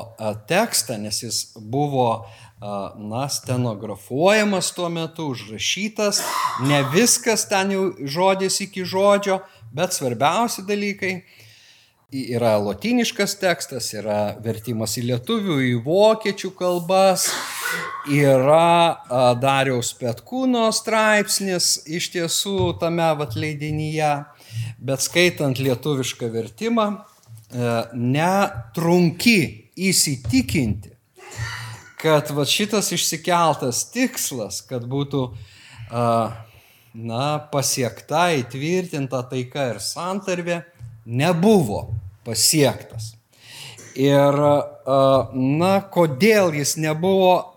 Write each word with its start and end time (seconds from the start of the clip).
tekstą, 0.49 0.99
nes 1.01 1.23
jis 1.23 1.39
buvo 1.57 2.27
na, 2.61 3.25
stenografuojamas 3.33 4.69
tuo 4.77 4.91
metu, 4.93 5.31
užrašytas, 5.33 6.21
ne 6.69 6.83
viskas 6.93 7.47
ten 7.49 7.73
jau 7.73 7.87
žodis 8.05 8.61
iki 8.65 8.85
žodžio, 8.85 9.41
bet 9.73 9.97
svarbiausi 9.97 10.65
dalykai 10.69 11.15
yra 12.15 12.55
lotiniškas 12.63 13.35
tekstas, 13.41 13.89
yra 13.97 14.37
vertimas 14.43 14.95
į 15.01 15.07
lietuvių, 15.09 15.57
į 15.67 15.73
vokiečių 15.83 16.51
kalbas, 16.55 17.27
yra 18.11 19.35
Dariaus 19.43 19.91
Petkūno 19.99 20.69
straipsnis 20.75 21.81
iš 21.91 22.13
tiesų 22.15 22.75
tame 22.83 23.09
vat 23.19 23.35
leidinyje, 23.39 24.13
bet 24.79 25.03
skaitant 25.03 25.59
lietuvišką 25.59 26.31
vertimą, 26.31 26.87
e, 26.95 27.73
netrunki 27.99 29.39
įsitikinti, 29.75 30.95
kad 31.99 32.31
vat 32.37 32.53
šitas 32.53 32.93
išsikeltas 32.95 33.89
tikslas, 33.91 34.61
kad 34.69 34.87
būtų 34.87 35.27
na, 36.95 37.25
pasiekta, 37.51 38.29
įtvirtinta 38.39 39.25
taika 39.31 39.69
ir 39.75 39.83
santarvė, 39.83 40.63
nebuvo 41.05 42.04
pasiektas. 42.27 43.15
Ir, 43.95 44.39
na, 45.35 45.75
kodėl 45.95 46.55
jis 46.59 46.75
nebuvo 46.83 47.55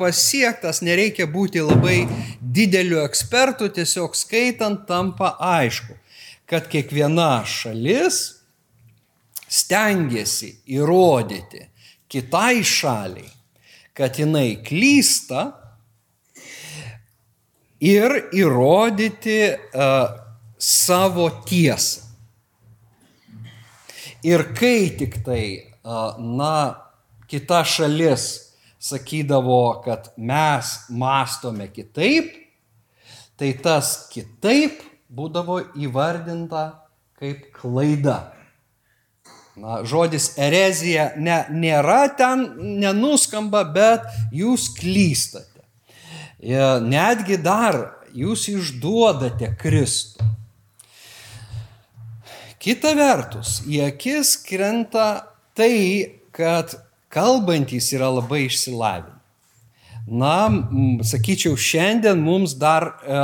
pasiektas, 0.00 0.80
nereikia 0.82 1.28
būti 1.30 1.62
labai 1.62 2.08
dideliu 2.40 3.04
ekspertu, 3.04 3.68
tiesiog 3.70 4.16
skaitant 4.18 4.86
tampa 4.88 5.34
aišku, 5.38 5.94
kad 6.50 6.66
kiekviena 6.70 7.44
šalis 7.46 8.22
stengiasi 9.50 10.56
įrodyti 10.70 11.66
kitai 12.10 12.64
šaliai, 12.66 13.30
kad 13.94 14.18
jinai 14.18 14.58
klysta 14.66 15.50
ir 17.80 18.16
įrodyti 18.36 19.40
uh, 19.54 20.10
savo 20.58 21.30
tiesą. 21.46 22.09
Ir 24.26 24.50
kai 24.56 24.90
tik 24.98 25.22
tai, 25.24 25.44
na, 26.18 26.54
kita 27.30 27.62
šalis 27.64 28.26
sakydavo, 28.80 29.80
kad 29.84 30.10
mes 30.16 30.72
mastome 30.88 31.70
kitaip, 31.72 32.32
tai 33.40 33.54
tas 33.64 34.10
kitaip 34.12 34.82
būdavo 35.08 35.60
įvardinta 35.80 36.64
kaip 37.20 37.48
klaida. 37.56 38.32
Na, 39.60 39.80
žodis 39.84 40.34
erezija 40.40 41.10
ne, 41.20 41.42
nėra 41.52 42.02
ten, 42.16 42.44
nenuskamba, 42.80 43.64
bet 43.72 44.04
jūs 44.32 44.70
klystate. 44.76 45.64
Ir 46.40 46.84
netgi 46.84 47.36
dar 47.40 47.82
jūs 48.16 48.46
išduodate 48.52 49.52
Kristų. 49.60 50.28
Kita 52.60 52.90
vertus, 52.92 53.62
į 53.64 53.78
akis 53.86 54.34
krenta 54.44 55.06
tai, 55.56 56.20
kad 56.36 56.74
kalbantys 57.08 57.86
yra 57.96 58.10
labai 58.12 58.42
išsilavinę. 58.50 59.16
Na, 60.10 60.34
sakyčiau, 61.06 61.54
šiandien 61.56 62.20
mums 62.20 62.52
dar 62.60 62.84
e, 62.84 63.20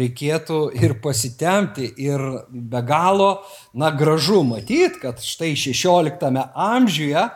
reikėtų 0.00 0.58
ir 0.80 0.94
pasitemti 1.04 1.90
ir 2.06 2.24
be 2.48 2.80
galo, 2.88 3.42
na, 3.76 3.90
gražu 3.92 4.40
matyti, 4.48 4.96
kad 5.02 5.20
štai 5.20 5.52
16 5.60 6.24
amžiuje 6.54 7.20
e, 7.20 7.30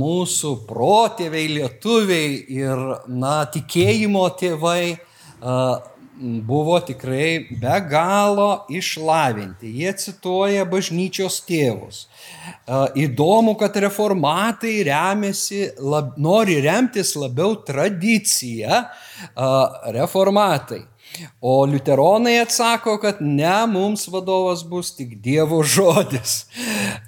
mūsų 0.00 0.54
protėviai, 0.70 1.46
lietuviai 1.58 2.40
ir, 2.56 2.84
na, 3.10 3.42
tikėjimo 3.52 4.24
tėvai 4.40 4.84
e, 4.94 4.98
buvo 6.20 6.80
tikrai 6.80 7.46
be 7.60 7.80
galo 7.90 8.66
išlavinti. 8.70 9.70
Jie 9.80 9.92
cituoja 9.96 10.66
bažnyčios 10.68 11.40
tėvus. 11.48 12.04
Įdomu, 12.98 13.56
kad 13.58 13.76
reformatai 13.80 14.76
remiasi, 14.86 15.70
lab, 15.80 16.14
nori 16.20 16.60
remtis 16.60 17.14
labiau 17.16 17.56
tradiciją 17.66 18.84
reformatai. 19.96 20.84
O 21.42 21.64
liuteronai 21.66 22.36
atsako, 22.44 22.98
kad 23.02 23.18
ne, 23.20 23.66
mums 23.66 24.06
vadovas 24.08 24.62
bus 24.62 24.92
tik 24.94 25.16
Dievo 25.24 25.62
žodis. 25.66 26.44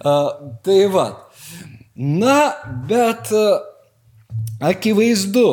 Tai 0.02 0.80
va. 0.90 1.06
Na, 1.94 2.38
bet 2.88 3.30
akivaizdu, 4.62 5.48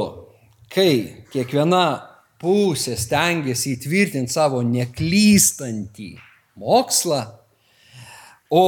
kai 0.74 1.26
kiekviena 1.34 2.09
pusė 2.40 2.96
stengiasi 3.00 3.76
įtvirtinti 3.76 4.34
savo 4.34 4.62
neklystantį 4.66 6.12
mokslą, 6.60 7.22
o 8.50 8.68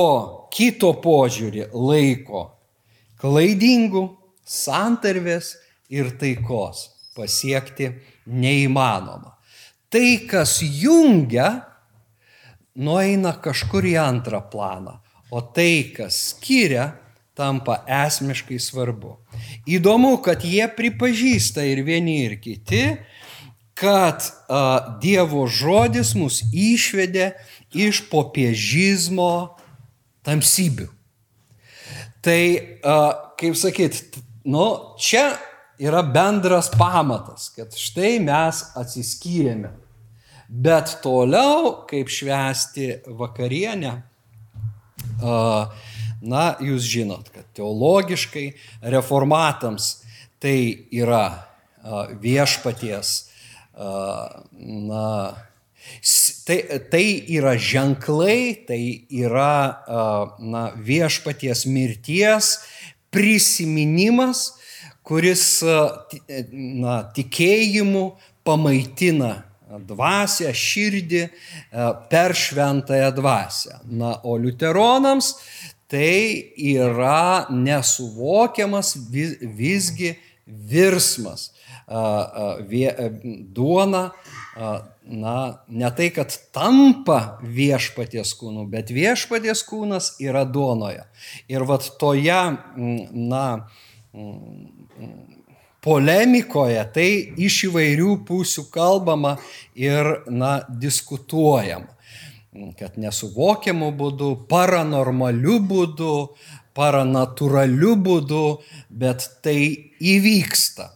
kito 0.54 0.92
požiūrį 1.02 1.70
laiko 1.74 2.46
klaidingų 3.22 4.06
santarvės 4.46 5.56
ir 5.92 6.12
taikos 6.20 6.90
pasiekti 7.16 7.92
neįmanoma. 8.26 9.36
Tai, 9.92 10.08
kas 10.30 10.62
jungia, 10.64 11.50
nueina 12.80 13.34
kažkur 13.44 13.86
į 13.90 13.98
antrą 14.00 14.40
planą, 14.52 14.96
o 15.32 15.42
tai, 15.44 15.92
kas 15.96 16.18
skiria, 16.32 16.94
tampa 17.36 17.82
esmiškai 17.88 18.60
svarbu. 18.62 19.18
Įdomu, 19.68 20.18
kad 20.24 20.44
jie 20.48 20.64
pripažįsta 20.76 21.66
ir 21.68 21.84
vieni, 21.88 22.22
ir 22.28 22.38
kiti, 22.44 22.84
kad 23.78 24.24
a, 24.48 24.98
Dievo 25.04 25.46
žodis 25.48 26.16
mus 26.18 26.42
išvedė 26.52 27.34
iš 27.74 28.04
popiežizmo 28.12 29.58
tamsybių. 30.28 30.90
Tai, 32.22 32.42
a, 32.86 32.98
kaip 33.42 33.58
sakyt, 33.58 34.04
Nu, 34.44 34.96
čia 34.98 35.38
yra 35.78 36.02
bendras 36.02 36.70
pamatas, 36.74 37.52
kad 37.54 37.76
štai 37.78 38.18
mes 38.24 38.64
atsiskyrėme. 38.78 39.70
Bet 40.50 40.98
toliau, 41.04 41.86
kaip 41.88 42.10
švęsti 42.12 42.88
vakarienę, 43.06 43.94
na, 45.22 46.46
jūs 46.60 46.90
žinot, 46.90 47.30
kad 47.32 47.46
teologiškai 47.56 48.48
reformatams 48.82 50.02
tai 50.42 50.90
yra 50.90 51.46
viešpaties, 52.20 53.14
na, 53.82 55.08
Tai, 56.46 56.58
tai 56.90 57.24
yra 57.30 57.56
ženklai, 57.58 58.66
tai 58.68 59.06
yra 59.10 59.82
na, 60.38 60.64
viešpaties 60.78 61.66
mirties 61.66 62.52
prisiminimas, 63.14 64.44
kuris 65.06 65.62
na, 65.64 66.96
tikėjimu 67.16 68.06
pamaitina 68.46 69.34
dvasę, 69.90 70.52
širdį 70.54 71.24
per 72.12 72.38
šventąją 72.38 73.12
dvasę. 73.18 73.82
Na, 73.90 74.16
o 74.24 74.38
liuteronams 74.38 75.34
tai 75.92 76.54
yra 76.56 77.48
nesuvokiamas 77.50 78.96
vis, 79.12 79.38
visgi 79.42 80.16
virsmas. 80.52 81.50
Duona 83.56 84.04
na, 85.04 85.64
ne 85.68 85.92
tai, 85.96 86.10
kad 86.14 86.34
tampa 86.54 87.40
viešpaties 87.44 88.34
kūnu, 88.40 88.66
bet 88.72 88.92
viešpaties 88.94 89.64
kūnas 89.68 90.14
yra 90.24 90.44
duonoje. 90.46 91.06
Ir 91.52 91.66
vad 91.68 91.88
toje, 92.00 92.40
na, 93.12 93.46
polemikoje 95.82 96.84
tai 96.94 97.10
iš 97.42 97.64
įvairių 97.72 98.16
pusių 98.28 98.68
kalbama 98.74 99.38
ir, 99.76 100.14
na, 100.30 100.60
diskutuojama. 100.70 101.98
Kad 102.76 102.98
nesuvokiamu 103.00 103.94
būdu, 103.96 104.34
paranormaliu 104.52 105.62
būdu, 105.64 106.16
paranatūraliu 106.76 107.96
būdu, 107.96 108.46
bet 108.92 109.24
tai 109.44 109.91
įvyksta. 110.02 110.90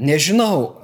Nežinau, 0.00 0.78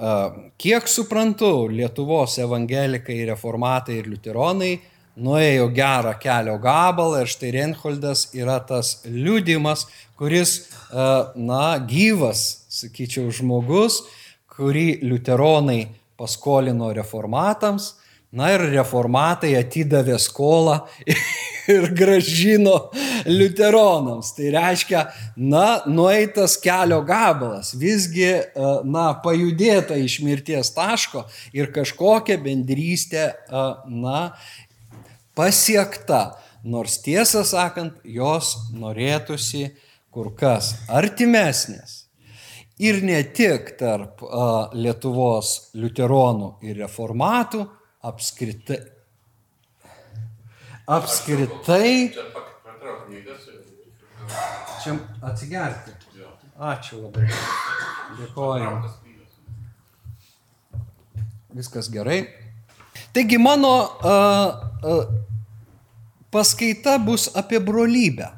kiek 0.59 0.89
suprantu, 0.91 1.69
Lietuvos 1.71 2.35
evangelikai, 2.43 3.21
reformatai 3.31 4.01
ir 4.01 4.11
liuteronai 4.11 4.73
nuėjo 5.17 5.69
gerą 5.73 6.13
kelio 6.21 6.57
gabalą 6.61 7.23
ir 7.23 7.31
štai 7.31 7.53
Reinholdas 7.55 8.27
yra 8.37 8.59
tas 8.67 8.99
liudimas, 9.07 9.87
kuris, 10.19 10.57
na, 10.93 11.77
gyvas, 11.89 12.43
sakyčiau, 12.73 13.31
žmogus, 13.33 14.03
kurį 14.57 14.99
liuteronai 15.05 15.87
paskolino 16.21 16.91
reformatams, 16.97 17.95
na 18.35 18.51
ir 18.55 18.65
reformatai 18.73 19.55
atidavė 19.59 20.19
skolą 20.21 20.81
ir 21.75 21.89
gražino 21.97 22.91
liuteronams. 23.27 24.33
Tai 24.37 24.51
reiškia, 24.55 25.05
na, 25.37 25.83
nueitas 25.87 26.57
kelio 26.63 27.01
gabalas, 27.07 27.75
visgi, 27.79 28.29
e, 28.29 28.73
na, 28.87 29.09
pajudėta 29.23 29.99
iš 30.01 30.21
mirties 30.27 30.73
taško 30.77 31.27
ir 31.57 31.71
kažkokia 31.75 32.39
bendrystė, 32.43 33.29
e, 33.33 33.67
na, 34.07 34.21
pasiekta. 35.39 36.25
Nors 36.67 36.97
tiesą 36.99 37.45
sakant, 37.47 38.01
jos 38.03 38.57
norėtųsi 38.75 39.69
kur 40.11 40.33
kas 40.35 40.73
artimesnės. 40.91 42.07
Ir 42.83 42.99
ne 43.07 43.21
tik 43.33 43.77
tarp 43.79 44.21
e, 44.27 44.47
Lietuvos 44.83 45.71
liuteronų 45.79 46.57
ir 46.67 46.83
reformatų, 46.83 47.63
apskritai, 48.07 48.79
apskritai. 50.87 52.15
Čia 54.83 54.95
atsigerti. 55.27 55.95
Ačiū 56.57 57.03
labai. 57.03 57.27
Dėkoju. 58.17 58.71
Viskas 61.57 61.91
gerai. 61.93 62.23
Taigi 63.13 63.39
mano 63.41 63.73
uh, 63.83 64.49
uh, 64.87 65.05
paskaita 66.33 66.97
bus 67.03 67.29
apie 67.37 67.61
brolybę. 67.61 68.31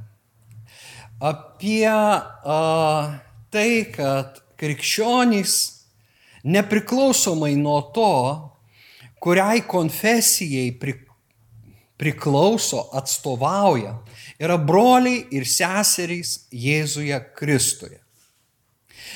Apie 1.18 1.86
uh, 1.86 3.18
tai, 3.50 3.70
kad 3.94 4.42
krikščionys 4.58 5.54
nepriklausomai 6.46 7.54
nuo 7.58 7.80
to, 7.94 8.12
kuriai 9.20 9.62
konfesijai 9.66 10.72
priklauso, 11.98 12.88
atstovauja, 12.92 13.96
yra 14.38 14.58
broliai 14.58 15.24
ir 15.34 15.46
seserys 15.48 16.44
Jėzuje 16.54 17.18
Kristuje. 17.36 17.98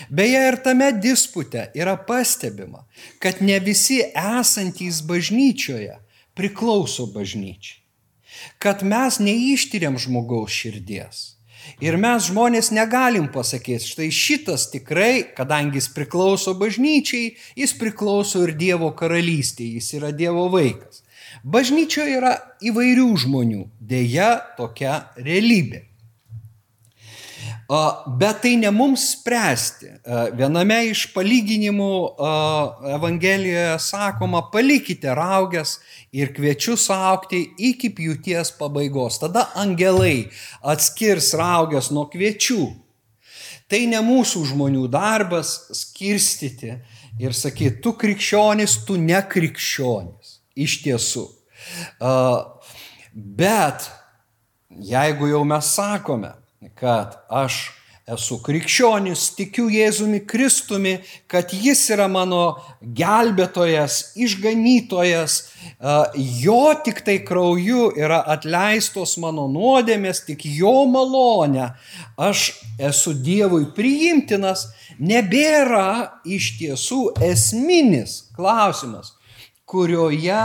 Beje, 0.08 0.40
ir 0.48 0.56
tame 0.64 0.88
dispute 0.92 1.68
yra 1.76 1.96
pastebima, 2.08 2.86
kad 3.20 3.42
ne 3.44 3.58
visi 3.60 4.00
esantys 4.16 5.02
bažnyčioje 5.06 5.98
priklauso 6.34 7.06
bažnyčiai. 7.12 7.80
Kad 8.58 8.82
mes 8.82 9.20
neištyrėm 9.22 9.98
žmogaus 10.00 10.54
širdies. 10.56 11.31
Ir 11.82 11.96
mes 12.00 12.26
žmonės 12.30 12.70
negalim 12.74 13.28
pasakyti, 13.32 13.92
štai 13.92 14.08
šitas 14.14 14.68
tikrai, 14.72 15.22
kadangi 15.36 15.80
jis 15.80 15.88
priklauso 15.94 16.54
bažnyčiai, 16.58 17.32
jis 17.58 17.76
priklauso 17.78 18.42
ir 18.46 18.56
Dievo 18.58 18.90
karalystėje, 18.98 19.78
jis 19.78 19.94
yra 20.00 20.12
Dievo 20.16 20.48
vaikas. 20.52 21.02
Bažnyčioje 21.42 22.18
yra 22.18 22.34
įvairių 22.62 23.08
žmonių, 23.24 23.64
dėja 23.80 24.34
tokia 24.58 25.00
realybė. 25.16 25.91
Bet 28.18 28.42
tai 28.42 28.56
ne 28.60 28.70
mums 28.74 29.04
spręsti. 29.14 29.88
Viename 30.36 30.78
iš 30.90 31.06
palyginimų 31.14 31.92
Evangelijoje 32.98 33.78
sakoma, 33.80 34.42
palikite 34.52 35.14
raugės 35.16 35.78
ir 36.12 36.34
kviečiu 36.36 36.76
saukti 36.76 37.40
iki 37.70 37.88
pjūties 37.96 38.52
pabaigos. 38.58 39.16
Tada 39.22 39.46
angelai 39.56 40.28
atskirs 40.60 41.30
raugės 41.38 41.88
nuo 41.94 42.04
kviečių. 42.12 42.66
Tai 43.72 43.80
ne 43.88 44.02
mūsų 44.04 44.44
žmonių 44.50 44.84
darbas 44.92 45.54
skirstyti 45.72 46.74
ir 47.22 47.32
sakyti, 47.32 47.78
tu 47.80 47.94
krikščionis, 47.96 48.82
tu 48.84 48.98
nekrikščionis 49.00 50.36
iš 50.60 50.76
tiesų. 50.84 51.24
Bet 53.14 53.88
jeigu 54.92 55.32
jau 55.32 55.42
mes 55.48 55.72
sakome, 55.72 56.34
kad 56.74 57.16
aš 57.30 57.70
esu 58.10 58.38
krikščionis, 58.42 59.28
tikiu 59.38 59.68
Jėzumi 59.70 60.22
Kristumi, 60.26 60.96
kad 61.30 61.52
Jis 61.54 61.84
yra 61.94 62.08
mano 62.10 62.58
gelbėtojas, 62.82 64.16
išganytojas, 64.18 65.36
jo 66.42 66.64
tik 66.84 67.02
tai 67.06 67.20
krauju 67.26 67.92
yra 67.98 68.18
atleistos 68.34 69.14
mano 69.22 69.46
nuodėmės, 69.50 70.24
tik 70.26 70.44
jo 70.50 70.82
malonė, 70.90 71.70
aš 72.18 72.50
esu 72.90 73.14
Dievui 73.14 73.68
priimtinas, 73.76 74.68
nebėra 74.98 76.22
iš 76.26 76.56
tiesų 76.58 77.02
esminis 77.30 78.32
klausimas, 78.34 79.14
kurioje 79.62 80.42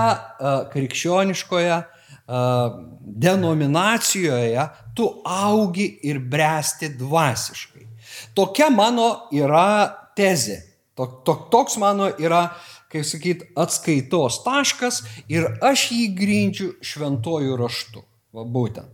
krikščioniškoje 0.71 1.81
denominacijoje 2.27 4.69
tu 4.95 5.21
augi 5.25 5.99
ir 6.03 6.19
bręsti 6.19 6.89
dvasiškai. 6.99 7.87
Tokia 8.35 8.69
mano 8.73 9.27
yra 9.31 10.11
tezė. 10.17 10.63
Toks 10.97 11.77
mano 11.77 12.09
yra, 12.17 12.47
kaip 12.91 13.05
sakyt, 13.05 13.43
atskaitos 13.59 14.41
taškas 14.45 15.03
ir 15.29 15.45
aš 15.61 15.91
jį 15.93 16.07
grindžiu 16.17 16.71
šventojų 16.81 17.57
raštu. 17.59 18.01
Va 18.37 18.43
būtent. 18.45 18.91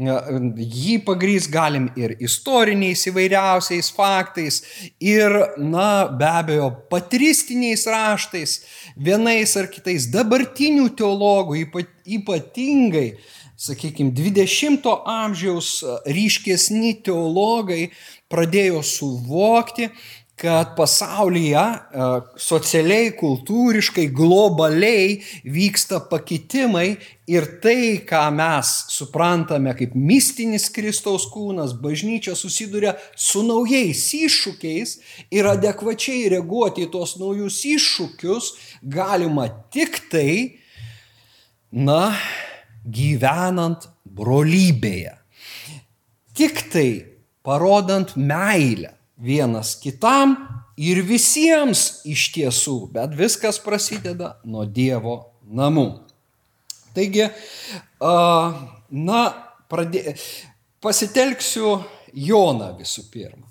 Jį 0.00 0.94
pagrys 1.04 1.44
galim 1.52 1.90
ir 1.98 2.14
istoriniais 2.24 3.02
įvairiausiais 3.10 3.90
faktais, 3.92 4.62
ir, 4.96 5.34
na, 5.60 6.06
be 6.08 6.28
abejo, 6.28 6.70
patristiniais 6.88 7.84
raštais, 7.84 8.62
vienais 8.96 9.52
ar 9.60 9.68
kitais 9.68 10.06
dabartinių 10.08 10.86
teologų, 10.96 11.66
ypatingai, 12.16 13.10
sakykime, 13.60 14.14
20-ojo 14.16 15.02
amžiaus 15.04 15.74
ryškesni 16.08 16.94
teologai 17.04 17.90
pradėjo 18.32 18.80
suvokti, 18.86 19.90
kad 20.38 20.74
pasaulyje 20.78 21.58
e, 21.58 22.08
socialiai, 22.38 23.10
kultūriškai, 23.18 24.06
globaliai 24.14 25.16
vyksta 25.42 25.98
pakitimai 26.10 26.92
ir 27.28 27.46
tai, 27.62 27.98
ką 28.06 28.22
mes 28.36 28.70
suprantame 28.94 29.74
kaip 29.78 29.96
mistinis 29.98 30.68
Kristaus 30.74 31.26
kūnas, 31.32 31.74
bažnyčia 31.82 32.36
susiduria 32.38 32.94
su 33.18 33.42
naujais 33.46 34.04
iššūkiais 34.14 34.94
ir 35.34 35.50
adekvačiai 35.50 36.28
reaguoti 36.36 36.86
į 36.86 36.92
tos 36.94 37.16
naujus 37.18 37.58
iššūkius 37.66 38.52
galima 38.94 39.48
tik 39.74 40.04
tai, 40.12 40.34
na, 41.74 42.12
gyvenant 42.86 43.90
brolybėje. 44.06 45.16
Tik 46.38 46.62
tai 46.70 46.90
parodant 47.42 48.14
meilę 48.14 48.97
vienas 49.18 49.74
kitam 49.82 50.36
ir 50.78 51.02
visiems 51.02 52.04
iš 52.06 52.28
tiesų, 52.36 52.78
bet 52.94 53.16
viskas 53.18 53.58
prasideda 53.62 54.36
nuo 54.46 54.64
Dievo 54.64 55.18
namų. 55.42 55.88
Taigi, 56.94 57.28
na, 58.00 59.20
pradė... 59.70 60.14
pasitelksiu 60.82 61.78
Joną 62.14 62.72
visų 62.78 63.04
pirma. 63.12 63.44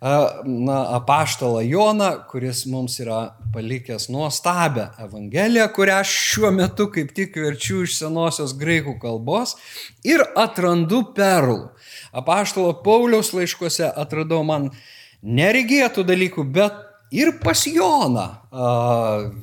Na, 0.00 0.78
apaštalą 0.96 1.60
Joną, 1.68 2.08
kuris 2.30 2.64
mums 2.66 2.96
yra 3.02 3.36
palikęs 3.52 4.08
nuostabę 4.08 4.86
Evangeliją, 5.04 5.66
kurią 5.76 5.98
šiuo 6.08 6.50
metu 6.56 6.88
kaip 6.92 7.12
tik 7.16 7.36
verčiu 7.36 7.82
iš 7.84 7.98
senosios 8.00 8.54
graikų 8.56 8.96
kalbos 9.02 9.58
ir 10.04 10.24
atrandu 10.40 11.02
perlų. 11.16 11.68
Apaštalo 12.16 12.72
Pauliaus 12.80 13.34
laiškuose 13.36 13.92
atradau 13.92 14.40
man 14.48 14.70
uh, 14.70 14.80
neregėtų 15.22 16.04
dalykų, 16.08 16.44
bet 16.54 16.76
ir 17.12 17.32
pas 17.42 17.64
Joną. 17.66 18.28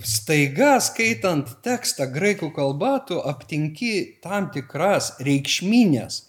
Staiga 0.04 0.78
skaitant 0.84 1.58
tekstą 1.66 2.08
graikų 2.12 2.52
kalba, 2.56 2.98
tu 3.08 3.20
aptinki 3.20 4.20
tam 4.24 4.50
tikras 4.54 5.16
reikšminės 5.24 6.24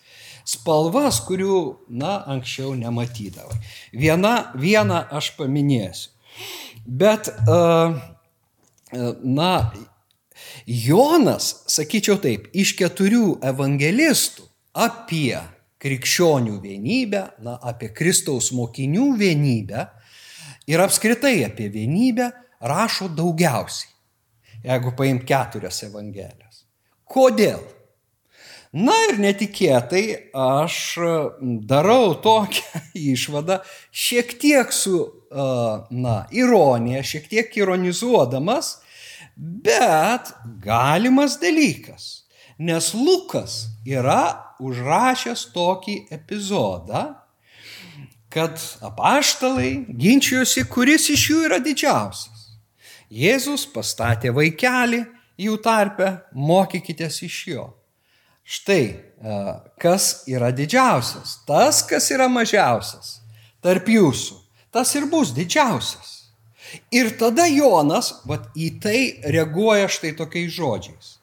spalvas, 0.48 1.20
kurių, 1.28 1.58
na, 1.92 2.22
anksčiau 2.32 2.72
nematydavai. 2.78 3.58
Viena, 3.92 4.50
vieną 4.56 5.02
aš 5.12 5.34
paminėsiu. 5.36 6.14
Bet, 6.88 7.28
na, 9.20 9.52
Jonas, 10.64 11.50
sakyčiau 11.68 12.16
taip, 12.22 12.48
iš 12.56 12.72
keturių 12.78 13.38
evangelistų 13.44 14.46
apie 14.72 15.36
krikščionių 15.82 16.58
vienybę, 16.62 17.22
na, 17.46 17.56
apie 17.62 17.92
Kristaus 17.94 18.50
mokinių 18.56 19.12
vienybę 19.18 19.86
ir 20.68 20.82
apskritai 20.82 21.44
apie 21.46 21.68
vienybę 21.70 22.30
rašo 22.60 23.08
daugiausiai, 23.14 23.90
jeigu 24.66 24.94
paim 24.98 25.22
keturias 25.26 25.82
evangelijas. 25.86 26.64
Kodėl? 27.08 27.62
Na 28.68 28.92
ir 29.08 29.16
netikėtai 29.22 30.02
aš 30.36 30.98
darau 31.40 32.12
tokią 32.20 32.82
išvadą, 33.14 33.62
šiek 33.88 34.34
tiek 34.42 34.74
su, 34.76 35.00
na, 35.32 36.18
ironija, 36.36 37.00
šiek 37.06 37.30
tiek 37.30 37.56
ironizuodamas, 37.62 38.76
bet 39.38 40.34
galimas 40.60 41.38
dalykas. 41.40 42.27
Nes 42.58 42.90
Lukas 42.94 43.68
yra 43.86 44.54
užrašęs 44.58 45.44
tokį 45.54 45.96
epizodą, 46.14 47.14
kad 48.28 48.58
apaštalai 48.84 49.86
ginčijosi, 49.88 50.64
kuris 50.68 51.08
iš 51.14 51.28
jų 51.30 51.44
yra 51.46 51.60
didžiausias. 51.62 52.48
Jėzus 53.08 53.64
pastatė 53.72 54.34
vaikelį 54.36 55.04
jų 55.40 55.54
tarpę, 55.64 56.10
mokykitės 56.34 57.22
iš 57.24 57.38
jo. 57.54 57.68
Štai, 58.48 58.82
e, 58.88 59.38
kas 59.80 60.24
yra 60.28 60.50
didžiausias, 60.52 61.38
tas, 61.48 61.80
kas 61.86 62.10
yra 62.12 62.28
mažiausias 62.32 63.18
tarp 63.64 63.88
jūsų, 63.90 64.38
tas 64.72 64.94
ir 64.96 65.08
bus 65.10 65.32
didžiausias. 65.36 66.14
Ir 66.92 67.14
tada 67.20 67.46
Jonas, 67.48 68.12
vat, 68.28 68.50
į 68.56 68.68
tai 68.82 69.00
reaguoja 69.24 69.88
štai 69.88 70.12
tokiais 70.16 70.52
žodžiais. 70.52 71.17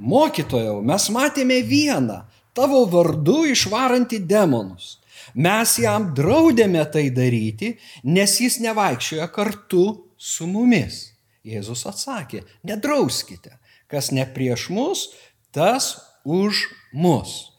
Mokytojau, 0.00 0.78
mes 0.80 1.06
matėme 1.12 1.58
vieną, 1.66 2.22
tavo 2.56 2.86
vardu 2.88 3.44
išvarantį 3.52 4.22
demonus. 4.24 4.96
Mes 5.34 5.76
jam 5.78 6.08
draudėme 6.16 6.82
tai 6.90 7.10
daryti, 7.14 7.74
nes 8.08 8.38
jis 8.40 8.58
nevaikščioja 8.64 9.28
kartu 9.30 9.84
su 10.16 10.48
mumis. 10.48 11.10
Jėzus 11.44 11.84
atsakė, 11.88 12.42
nedrauskite, 12.64 13.58
kas 13.92 14.10
ne 14.12 14.24
prieš 14.24 14.68
mus, 14.72 15.06
tas 15.52 15.92
už 16.24 16.66
mus. 16.92 17.52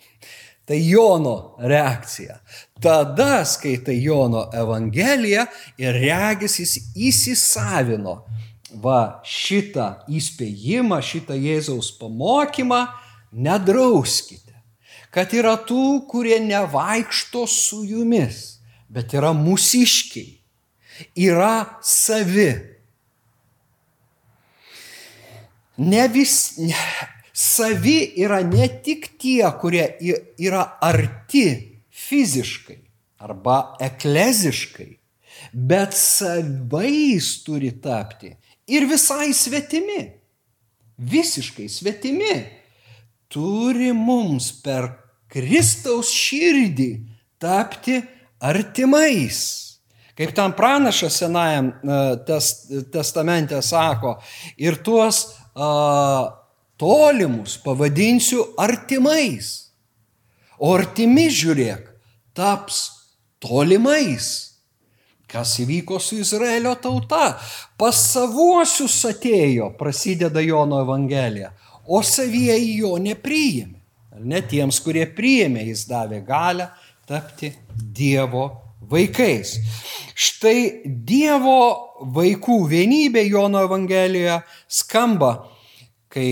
Tai 0.65 0.77
Jono 0.77 1.57
reakcija. 1.61 2.39
Tada 2.81 3.45
skaitai 3.45 3.97
Jono 4.01 4.47
Evangeliją 4.53 5.45
ir 5.81 5.97
regis 6.01 6.59
jis 6.61 6.75
įsisavino 6.95 8.21
va 8.79 9.21
šitą 9.27 10.05
įspėjimą, 10.11 11.01
šitą 11.03 11.35
Jėzaus 11.35 11.91
pamokymą, 11.99 12.85
nedrauskite 13.31 14.51
kad 15.11 15.33
yra 15.35 15.57
tų, 15.67 16.07
kurie 16.09 16.39
nevaikšto 16.43 17.45
su 17.49 17.83
jumis, 17.87 18.61
bet 18.91 19.13
yra 19.15 19.33
mūsiškiai, 19.35 20.37
yra 21.19 21.55
savi. 21.83 22.51
Ne 25.81 26.05
vis, 26.13 26.35
ne, 26.61 26.77
savi 27.33 27.97
yra 28.23 28.41
ne 28.47 28.69
tik 28.85 29.13
tie, 29.19 29.43
kurie 29.59 29.87
yra 30.39 30.63
arti 30.83 31.45
fiziškai 31.91 32.79
arba 33.21 33.75
ekleziškai, 33.83 34.89
bet 35.53 35.95
savais 35.97 37.33
turi 37.45 37.73
tapti 37.83 38.31
ir 38.71 38.87
visai 38.89 39.33
svetimi, 39.35 40.01
visiškai 40.97 41.67
svetimi 41.69 42.33
turi 43.31 43.91
mums 43.95 44.51
per 44.63 44.89
Kristaus 45.31 46.11
širdį 46.11 46.91
tapti 47.41 47.97
artimais. 48.43 49.39
Kaip 50.17 50.33
tam 50.35 50.53
pranašas 50.53 51.15
Senajam 51.21 51.71
test, 52.27 52.67
testamente 52.93 53.61
sako, 53.63 54.17
ir 54.59 54.81
tuos 54.83 55.23
a, 55.55 55.69
tolimus 56.77 57.55
pavadinsiu 57.63 58.51
artimais. 58.59 59.71
O 60.61 60.75
artimi 60.75 61.29
žiūrėk, 61.31 61.87
taps 62.37 62.83
tolimais. 63.41 64.50
Kas 65.31 65.53
įvyko 65.63 65.99
su 66.03 66.17
Izraelio 66.19 66.73
tauta? 66.83 67.37
Pas 67.79 67.95
savuosius 68.11 68.97
atėjo, 69.07 69.71
prasideda 69.79 70.43
Jono 70.43 70.81
Evangelija, 70.83 71.53
o 71.87 72.01
savieji 72.03 72.81
jo 72.81 72.97
nepriėmė. 72.99 73.79
Ar 74.11 74.25
ne 74.27 74.41
tiems, 74.43 74.81
kurie 74.83 75.05
priėmė, 75.07 75.63
jis 75.69 75.85
davė 75.87 76.19
galę 76.27 76.67
tapti 77.07 77.53
Dievo 77.71 78.43
vaikais. 78.91 79.55
Štai 80.11 80.83
Dievo 80.83 82.01
vaikų 82.11 82.57
vienybė 82.67 83.23
Jono 83.29 83.63
Evangelijoje 83.63 84.41
skamba, 84.67 85.31
kai 86.11 86.27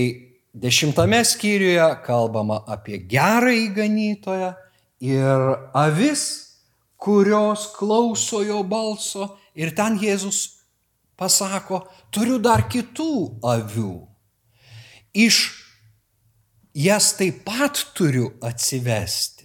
dešimtame 0.52 1.22
skyriuje 1.24 1.88
kalbama 2.04 2.60
apie 2.68 3.00
gerą 3.08 3.54
įganytoją 3.64 4.52
ir 5.00 5.48
avis, 5.72 6.49
kurios 7.00 7.70
klauso 7.78 8.44
jo 8.44 8.60
balso. 8.62 9.32
Ir 9.56 9.72
ten 9.74 9.98
Jėzus 9.98 10.60
pasako, 11.18 11.82
turiu 12.14 12.38
dar 12.38 12.68
kitų 12.70 13.40
avių 13.42 14.10
iš 15.14 15.66
jas 16.74 17.16
taip 17.16 17.44
pat 17.44 17.86
turiu 17.94 18.32
atsivesti. 18.40 19.44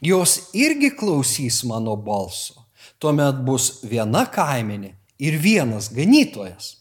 Jos 0.00 0.50
irgi 0.52 0.90
klausys 0.96 1.64
mano 1.64 1.96
balso. 1.96 2.66
Tuomet 2.98 3.42
bus 3.44 3.82
viena 3.84 4.24
kaiminė 4.32 4.94
ir 5.20 5.36
vienas 5.40 5.90
ganytojas. 5.92 6.76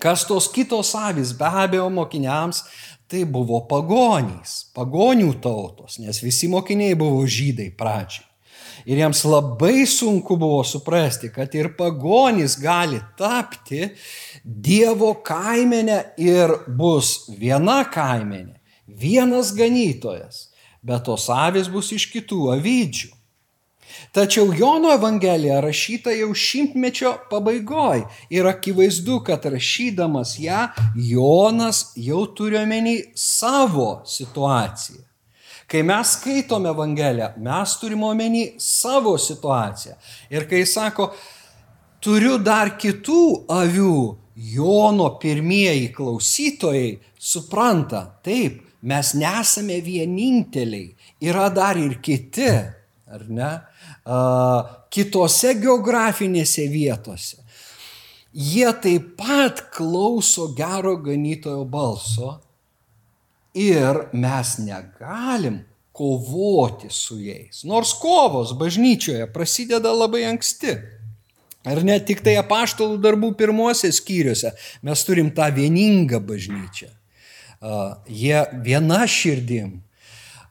Kas 0.00 0.24
tos 0.26 0.48
kitos 0.50 0.94
avis 0.96 1.32
be 1.36 1.46
abejo 1.46 1.90
mokiniams, 1.92 2.64
tai 3.10 3.24
buvo 3.26 3.60
pagonys, 3.68 4.70
pagonių 4.74 5.34
tautos, 5.42 5.98
nes 5.98 6.22
visi 6.22 6.48
mokiniai 6.48 6.96
buvo 6.98 7.26
žydai 7.26 7.68
pradžiai. 7.76 8.29
Ir 8.86 9.00
jiems 9.02 9.24
labai 9.28 9.84
sunku 9.88 10.36
buvo 10.40 10.62
suprasti, 10.64 11.30
kad 11.34 11.54
ir 11.54 11.72
pagonys 11.76 12.56
gali 12.60 13.00
tapti 13.18 13.90
Dievo 14.44 15.14
kaimenė 15.26 15.98
ir 16.20 16.54
bus 16.66 17.30
viena 17.36 17.82
kaimenė, 17.92 18.56
vienas 18.86 19.52
ganytojas, 19.56 20.46
bet 20.82 21.04
tos 21.08 21.28
avis 21.32 21.68
bus 21.68 21.92
iš 21.92 22.08
kitų 22.14 22.46
avydžių. 22.56 23.10
Tačiau 24.14 24.54
Jono 24.54 24.94
Evangelija 24.94 25.60
rašyta 25.60 26.14
jau 26.14 26.32
šimtmečio 26.34 27.12
pabaigoje 27.30 28.06
ir 28.30 28.46
akivaizdu, 28.46 29.20
kad 29.26 29.44
rašydamas 29.44 30.36
ją 30.40 30.68
Jonas 30.96 31.92
jau 31.96 32.24
turi 32.34 32.58
omeny 32.62 32.96
savo 33.14 34.02
situaciją. 34.06 35.09
Kai 35.70 35.84
mes 35.86 36.16
skaitome 36.16 36.72
Evangeliją, 36.72 37.28
mes 37.38 37.76
turime 37.78 38.08
omeny 38.10 38.46
savo 38.58 39.14
situaciją. 39.18 39.94
Ir 40.34 40.48
kai 40.50 40.64
sako, 40.66 41.12
turiu 42.02 42.40
dar 42.42 42.74
kitų 42.80 43.22
avių, 43.54 44.00
Jono 44.40 45.18
pirmieji 45.20 45.90
klausytojai 45.92 46.94
supranta, 47.20 48.06
taip, 48.24 48.62
mes 48.80 49.10
nesame 49.18 49.80
vieninteliai, 49.84 50.94
yra 51.20 51.50
dar 51.52 51.76
ir 51.76 51.98
kiti, 52.00 52.48
ar 53.10 53.26
ne? 53.28 53.50
kitose 54.90 55.52
geografinėse 55.60 56.64
vietose. 56.72 57.42
Jie 58.32 58.70
taip 58.80 59.12
pat 59.18 59.66
klauso 59.74 60.54
gero 60.56 60.96
ganytojo 61.02 61.66
balso 61.68 62.38
ir 63.54 64.04
mes 64.12 64.58
negalim 64.58 65.60
kovoti 65.92 66.88
su 66.90 67.18
jais. 67.20 67.64
Nors 67.64 67.92
kovos 68.00 68.54
bažnyčioje 68.58 69.26
prasideda 69.32 69.92
labai 69.92 70.24
anksti. 70.30 70.76
Ar 71.68 71.82
ne 71.84 71.98
tik 72.00 72.22
tai 72.24 72.38
apaštalų 72.40 72.96
darbų 73.04 73.34
pirmosios 73.36 73.98
skyriuose 74.00 74.54
mes 74.86 75.02
turim 75.04 75.28
tą 75.36 75.50
vieningą 75.52 76.22
bažnyčią. 76.24 76.88
Jie 78.08 78.38
viena 78.64 79.02
širdim 79.04 79.82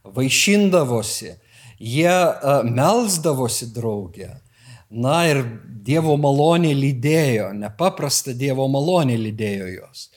vaišindavosi, 0.05 1.33
jie 1.81 2.13
melzdavosi 2.69 3.71
draugė. 3.73 4.29
Na 4.89 5.23
ir 5.29 5.41
Dievo 5.89 6.15
malonė 6.21 6.75
lydėjo, 6.77 7.49
nepaprasta 7.57 8.33
Dievo 8.37 8.67
malonė 8.69 9.17
lydėjo 9.17 9.67
juos. 9.71 10.09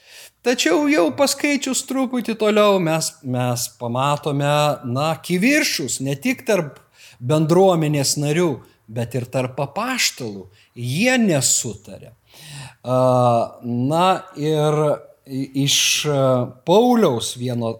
Tačiau 0.43 0.89
jau 0.91 1.05
paskaičius 1.15 1.85
truputį 1.87 2.33
toliau 2.35 2.75
mes, 2.83 3.13
mes 3.23 3.61
pamatome, 3.79 4.49
na, 4.83 5.13
kiviršus 5.23 6.01
ne 6.03 6.17
tik 6.19 6.43
tarp 6.47 6.81
bendruomenės 7.23 8.17
narių, 8.19 8.49
bet 8.91 9.15
ir 9.15 9.29
tarp 9.31 9.61
apaštalų. 9.63 10.49
Jie 10.75 11.15
nesutarė. 11.21 12.11
Na 12.83 14.07
ir 14.35 14.79
iš 15.63 15.77
Pauliaus 16.67 17.37
vieno 17.39 17.71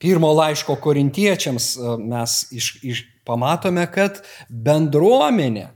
pirmo 0.00 0.34
laiško 0.36 0.76
korintiečiams 0.84 1.72
mes 2.04 2.36
iš, 2.52 2.74
iš, 2.84 3.04
pamatome, 3.24 3.86
kad 3.92 4.20
bendruomenė 4.48 5.70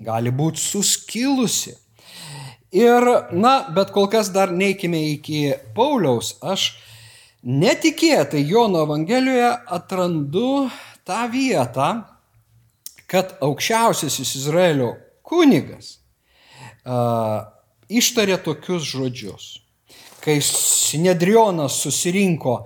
gali 0.00 0.32
būti 0.32 0.60
suskilusi. 0.60 1.76
Ir, 2.70 3.06
na, 3.34 3.54
bet 3.74 3.90
kol 3.90 4.06
kas 4.10 4.30
dar 4.30 4.52
neikime 4.54 5.00
iki 5.16 5.50
Pauliaus, 5.74 6.36
aš 6.42 6.76
netikėtai 7.42 8.44
Jono 8.46 8.84
Evangelijoje 8.86 9.50
atrandu 9.74 10.68
tą 11.06 11.24
vietą, 11.32 11.88
kad 13.10 13.34
aukščiausiasis 13.42 14.36
Izraelio 14.38 14.92
kunigas 15.26 15.96
uh, 16.86 17.42
ištarė 17.90 18.38
tokius 18.44 18.86
žodžius. 18.92 19.48
Kai 20.22 20.38
Sinedrionas 20.44 21.80
susirinko 21.82 22.60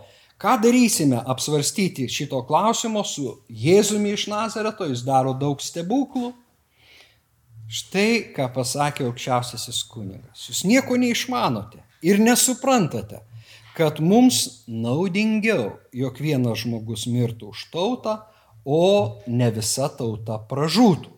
Ką 0.44 0.58
darysime 0.60 1.22
apsvarstyti 1.24 2.04
šito 2.10 2.42
klausimo 2.44 3.00
su 3.06 3.30
Jėzumi 3.48 4.10
iš 4.12 4.26
Nazareto, 4.28 4.84
jis 4.90 5.00
daro 5.06 5.32
daug 5.40 5.62
stebuklų. 5.62 6.34
Štai 7.64 8.34
ką 8.36 8.50
pasakė 8.52 9.06
aukščiausiasis 9.08 9.80
kunigas. 9.88 10.48
Jūs 10.50 10.64
nieko 10.68 10.98
neišmanote 11.00 11.80
ir 12.04 12.20
nesuprantate, 12.20 13.22
kad 13.74 14.02
mums 14.04 14.64
naudingiau, 14.68 15.72
jog 15.92 16.20
vienas 16.20 16.60
žmogus 16.62 17.06
mirtų 17.10 17.54
už 17.54 17.64
tautą, 17.72 18.18
o 18.64 19.20
ne 19.26 19.48
visa 19.52 19.88
tauta 19.88 20.38
pražūtų. 20.50 21.10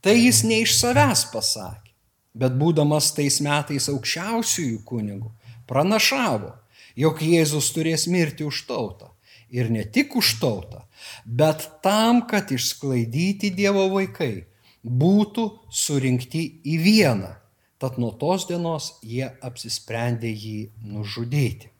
Tai 0.00 0.14
jis 0.16 0.42
ne 0.48 0.62
iš 0.64 0.78
savęs 0.78 1.26
pasakė, 1.32 1.92
bet 2.32 2.56
būdamas 2.58 3.12
tais 3.16 3.38
metais 3.44 3.88
aukščiausiųjų 3.92 4.82
kunigų, 4.88 5.30
pranašavo, 5.68 6.54
jog 6.96 7.22
Jėzus 7.22 7.70
turės 7.76 8.08
mirti 8.08 8.46
už 8.48 8.64
tautą. 8.70 9.12
Ir 9.48 9.70
ne 9.72 9.84
tik 9.84 10.16
už 10.16 10.34
tautą, 10.42 10.82
bet 11.24 11.64
tam, 11.84 12.26
kad 12.28 12.50
išsklaidyti 12.52 13.48
Dievo 13.56 13.86
vaikai 13.94 14.47
būtų 14.88 15.44
surinkti 15.70 16.44
į 16.66 16.78
vieną. 16.84 17.34
Tad 17.78 17.98
nuo 18.02 18.10
tos 18.18 18.48
dienos 18.48 18.96
jie 19.06 19.28
apsisprendė 19.44 20.30
jį 20.32 20.70
nužudyti. 20.82 21.70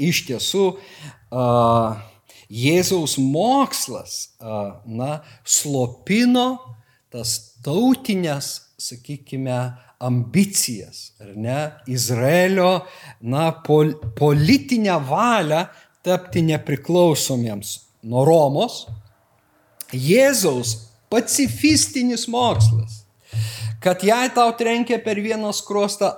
Iš 0.00 0.22
tiesų, 0.28 0.64
Jėzaus 2.48 3.18
mokslas, 3.20 4.14
na, 4.88 5.10
slopino 5.44 6.46
tas 7.12 7.34
tautinės, 7.64 8.48
sakykime, 8.80 9.58
ambicijas, 10.00 11.12
ar 11.20 11.34
ne, 11.36 11.58
Izraelio, 11.90 12.86
na, 13.20 13.50
pol, 13.66 13.96
politinę 14.16 14.96
valią 15.08 15.64
tapti 16.06 16.44
nepriklausomiems 16.46 17.74
nuo 18.08 18.24
Romos, 18.28 18.86
Jėzaus 19.92 20.87
pacifistinis 21.10 22.26
mokslas, 22.28 23.02
kad 23.82 24.02
jei 24.04 24.30
tau 24.34 24.52
trenkia 24.58 24.98
per 25.02 25.20
vieną 25.22 25.52
skruostą, 25.54 26.10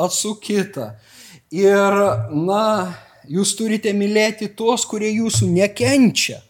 atsu 0.00 0.34
kitą. 0.42 0.92
Ir, 1.54 1.98
na, 2.34 2.94
jūs 3.30 3.54
turite 3.58 3.92
mylėti 3.94 4.50
tuos, 4.56 4.86
kurie 4.88 5.12
jūsų 5.14 5.50
nekenčia. 5.52 6.40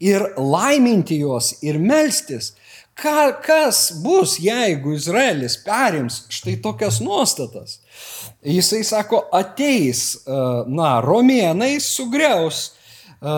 Ir 0.00 0.22
laiminti 0.36 1.18
juos, 1.22 1.54
ir 1.64 1.78
melstis, 1.80 2.54
Ka, 2.96 3.32
kas 3.44 3.90
bus, 4.00 4.38
jeigu 4.40 4.94
Izraelis 4.96 5.58
perims 5.60 6.22
štai 6.32 6.54
tokias 6.64 6.96
nuostatas? 7.04 7.80
Jisai 8.40 8.80
sako, 8.88 9.20
ateis, 9.36 10.14
e, 10.24 10.38
na, 10.72 10.94
romėnai 11.04 11.74
sugriaus 11.84 12.62
e, 13.20 13.34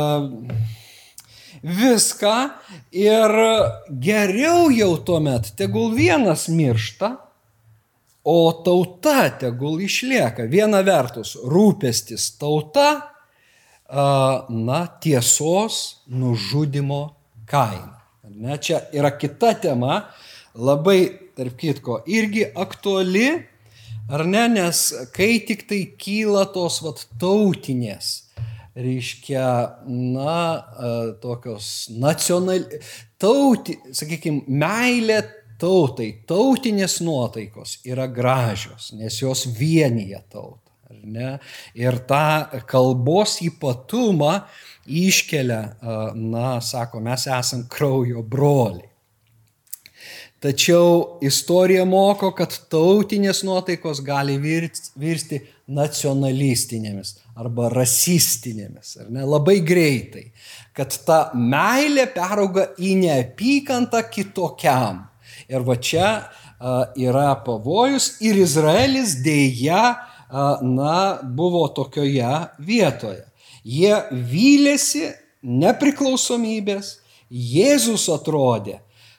viską 1.62 2.34
ir 2.92 3.34
geriau 3.88 4.68
jau 4.74 4.92
tuomet 5.04 5.52
tegul 5.58 5.94
vienas 5.96 6.48
miršta, 6.48 7.16
o 8.28 8.52
tauta 8.64 9.30
tegul 9.40 9.80
išlieka. 9.80 10.44
Viena 10.50 10.82
vertus 10.84 11.32
rūpestis 11.48 12.34
tauta, 12.40 12.88
na, 13.88 14.80
tiesos 15.00 16.02
nužudimo 16.06 17.14
kaina. 17.48 17.96
Ne, 18.28 18.58
čia 18.60 18.82
yra 18.92 19.10
kita 19.16 19.54
tema, 19.62 20.02
labai, 20.54 21.32
tarp 21.36 21.56
kitko, 21.56 22.02
irgi 22.06 22.44
aktuali, 22.52 23.30
ar 24.12 24.26
ne, 24.28 24.44
nes 24.52 24.82
kai 25.16 25.40
tik 25.48 25.64
tai 25.70 25.80
kyla 25.98 26.44
tos 26.52 26.82
vat, 26.84 27.06
tautinės, 27.20 28.27
reiškia, 28.78 29.48
na, 29.86 30.64
tokios 31.22 31.88
nacional... 31.98 32.64
tauti, 33.18 33.74
sakykime, 33.90 34.44
meilė 34.46 35.18
tautai, 35.58 36.12
tautinės 36.28 37.00
nuotaikos 37.02 37.78
yra 37.88 38.06
gražios, 38.06 38.92
nes 38.94 39.18
jos 39.22 39.46
vienyje 39.58 40.20
tautą. 40.30 40.62
Ir 41.76 41.98
tą 42.08 42.60
kalbos 42.68 43.38
ypatumą 43.44 44.38
iškelia, 44.86 45.60
na, 46.14 46.58
sako, 46.64 47.02
mes 47.04 47.26
esam 47.26 47.66
kraujo 47.70 48.22
broliai. 48.22 48.86
Tačiau 50.38 51.18
istorija 51.26 51.82
moko, 51.82 52.30
kad 52.30 52.54
tautinės 52.70 53.42
nuotaikos 53.42 53.98
gali 54.06 54.36
virsti 54.38 55.40
nacionalistinėmis 55.66 57.16
arba 57.38 57.68
rasistinėmis, 57.70 58.96
ar 59.02 59.10
ne, 59.14 59.22
labai 59.22 59.60
greitai. 59.66 60.28
Kad 60.74 60.96
ta 61.06 61.18
meilė 61.38 62.08
perauga 62.14 62.68
į 62.78 62.96
neapykantą 63.04 64.02
kitokiam. 64.10 65.04
Ir 65.48 65.62
va 65.66 65.76
čia 65.78 66.08
yra 66.98 67.30
pavojus 67.46 68.16
ir 68.24 68.40
Izraelis 68.42 69.18
dėja, 69.22 69.82
na, 70.62 70.96
buvo 71.22 71.64
tokioje 71.72 72.32
vietoje. 72.58 73.24
Jie 73.64 73.94
vylėsi 74.10 75.08
nepriklausomybės, 75.42 76.98
Jėzus 77.28 78.06
atrodė, 78.08 78.78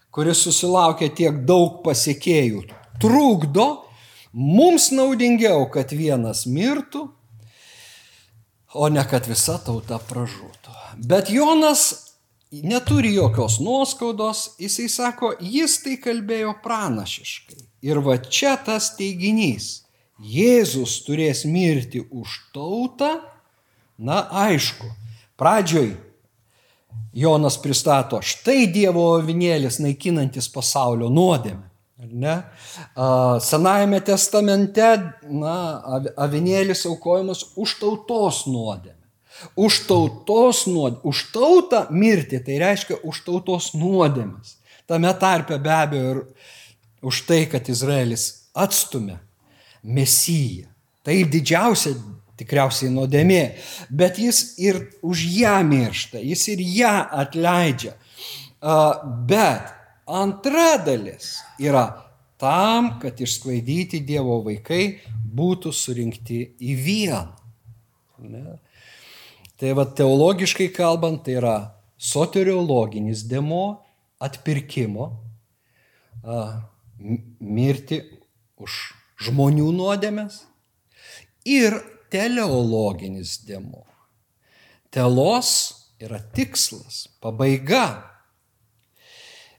kuris 0.09 0.41
susilaukė 0.41 1.11
tiek 1.13 1.43
daug 1.45 1.83
pasiekėjų, 1.85 2.63
trukdo, 3.01 3.67
mums 4.33 4.89
naudingiau, 4.89 5.67
kad 5.69 5.93
vienas 5.93 6.47
mirtų, 6.49 7.05
o 8.73 8.89
ne 8.89 9.03
kad 9.07 9.27
visa 9.27 9.57
tauta 9.63 9.99
pražūtų. 10.09 10.75
Bet 11.09 11.29
Jonas 11.33 12.09
neturi 12.51 13.13
jokios 13.13 13.59
nuoskaudos, 13.59 14.55
jisai 14.59 14.89
sako, 14.89 15.33
jis 15.39 15.79
tai 15.83 15.97
kalbėjo 16.01 16.55
pranašiškai. 16.63 17.63
Ir 17.85 18.01
va 18.03 18.17
čia 18.19 18.57
tas 18.65 18.91
teiginys. 18.97 19.85
Jėzus 20.19 20.97
turės 21.05 21.45
mirti 21.47 22.01
už 22.11 22.33
tautą, 22.53 23.21
na 23.95 24.25
aišku, 24.47 24.89
pradžioj 25.39 25.93
Jonas 27.15 27.55
pristato, 27.61 28.19
štai 28.21 28.67
Dievo 28.69 29.05
avinėlis 29.15 29.79
naikinantis 29.79 30.49
pasaulio 30.51 31.07
nuodėmę. 31.09 31.68
Ne? 31.99 32.43
Senajame 33.43 33.99
testamente 34.07 34.85
na, 35.27 35.55
avinėlis 36.15 36.85
aukojamas 36.87 37.43
už 37.59 37.75
tautos 37.81 38.45
nuodėmę. 38.47 38.95
Už 39.59 39.81
tautos 39.87 40.63
nuodėmę, 40.67 41.03
už 41.03 41.23
tautą 41.35 41.81
mirti, 41.91 42.39
tai 42.43 42.59
reiškia 42.63 43.01
už 43.03 43.19
tautos 43.27 43.73
nuodėmės. 43.75 44.55
Tame 44.87 45.11
tarpe 45.19 45.59
be 45.59 45.73
abejo 45.75 46.13
ir 46.13 46.21
už 47.03 47.19
tai, 47.27 47.41
kad 47.51 47.67
Izraelis 47.71 48.29
atstumė 48.55 49.19
Mesiją. 49.83 50.69
Tai 51.03 51.15
didžiausia 51.31 51.93
tikriausiai 52.39 52.91
nuodėmė, 52.95 53.43
bet 53.91 54.19
jis 54.19 54.55
ir 54.59 54.81
už 55.03 55.25
ją 55.35 55.57
miršta, 55.67 56.23
jis 56.23 56.47
ir 56.55 56.63
ją 56.63 56.95
atleidžia. 57.23 57.93
Bet 59.27 59.75
antra 60.09 60.77
dalis 60.81 61.37
yra 61.61 61.85
tam, 62.39 62.95
kad 63.01 63.19
išsklaidyti 63.19 64.01
Dievo 64.07 64.39
vaikai 64.45 64.99
būtų 65.29 65.73
surinkti 65.75 66.41
į 66.59 66.75
vieną. 66.79 67.25
Ne? 68.29 68.57
Tai 69.59 69.73
va 69.75 69.85
teologiškai 69.85 70.69
kalbant, 70.71 71.25
tai 71.25 71.35
yra 71.39 71.55
soteriologinis 71.99 73.25
demo 73.27 73.81
atpirkimo, 74.23 75.09
mirti 77.39 77.99
už 78.59 78.77
žmonių 79.27 79.67
nuodėmės 79.75 80.41
ir 81.47 81.75
teleologinis 82.11 83.37
demo. 83.47 83.85
Telos 84.91 85.51
yra 86.01 86.19
tikslas, 86.33 87.07
pabaiga. 87.21 88.18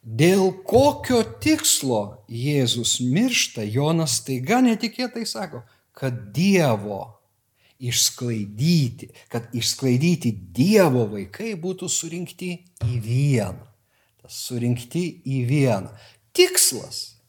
Dėl 0.01 0.51
kokio 0.65 1.21
tikslo 1.45 2.25
Jėzus 2.33 2.99
miršta, 3.05 3.65
Jonas 3.69 4.23
taiga 4.25 4.63
netikėtai 4.65 5.27
sako, 5.29 5.61
kad 5.93 6.31
Dievo 6.33 7.21
išsklaidyti, 7.81 9.11
kad 9.29 9.53
išsklaidyti 9.57 10.33
Dievo 10.57 11.05
vaikai 11.13 11.53
būtų 11.61 11.89
surinkti 11.93 12.53
į 12.85 12.97
vieną. 13.05 13.69
Tas 14.21 14.41
surinkti 14.49 15.05
į 15.25 15.45
vieną. 15.49 15.93
Tikslas. 16.37 17.21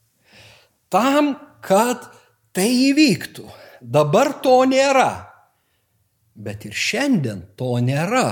Tam, 0.91 1.35
kad 1.63 2.07
tai 2.55 2.67
įvyktų. 2.91 3.47
Dabar 3.81 4.31
to 4.43 4.61
nėra. 4.67 5.27
Bet 6.35 6.67
ir 6.67 6.75
šiandien 6.75 7.47
to 7.59 7.75
nėra. 7.83 8.27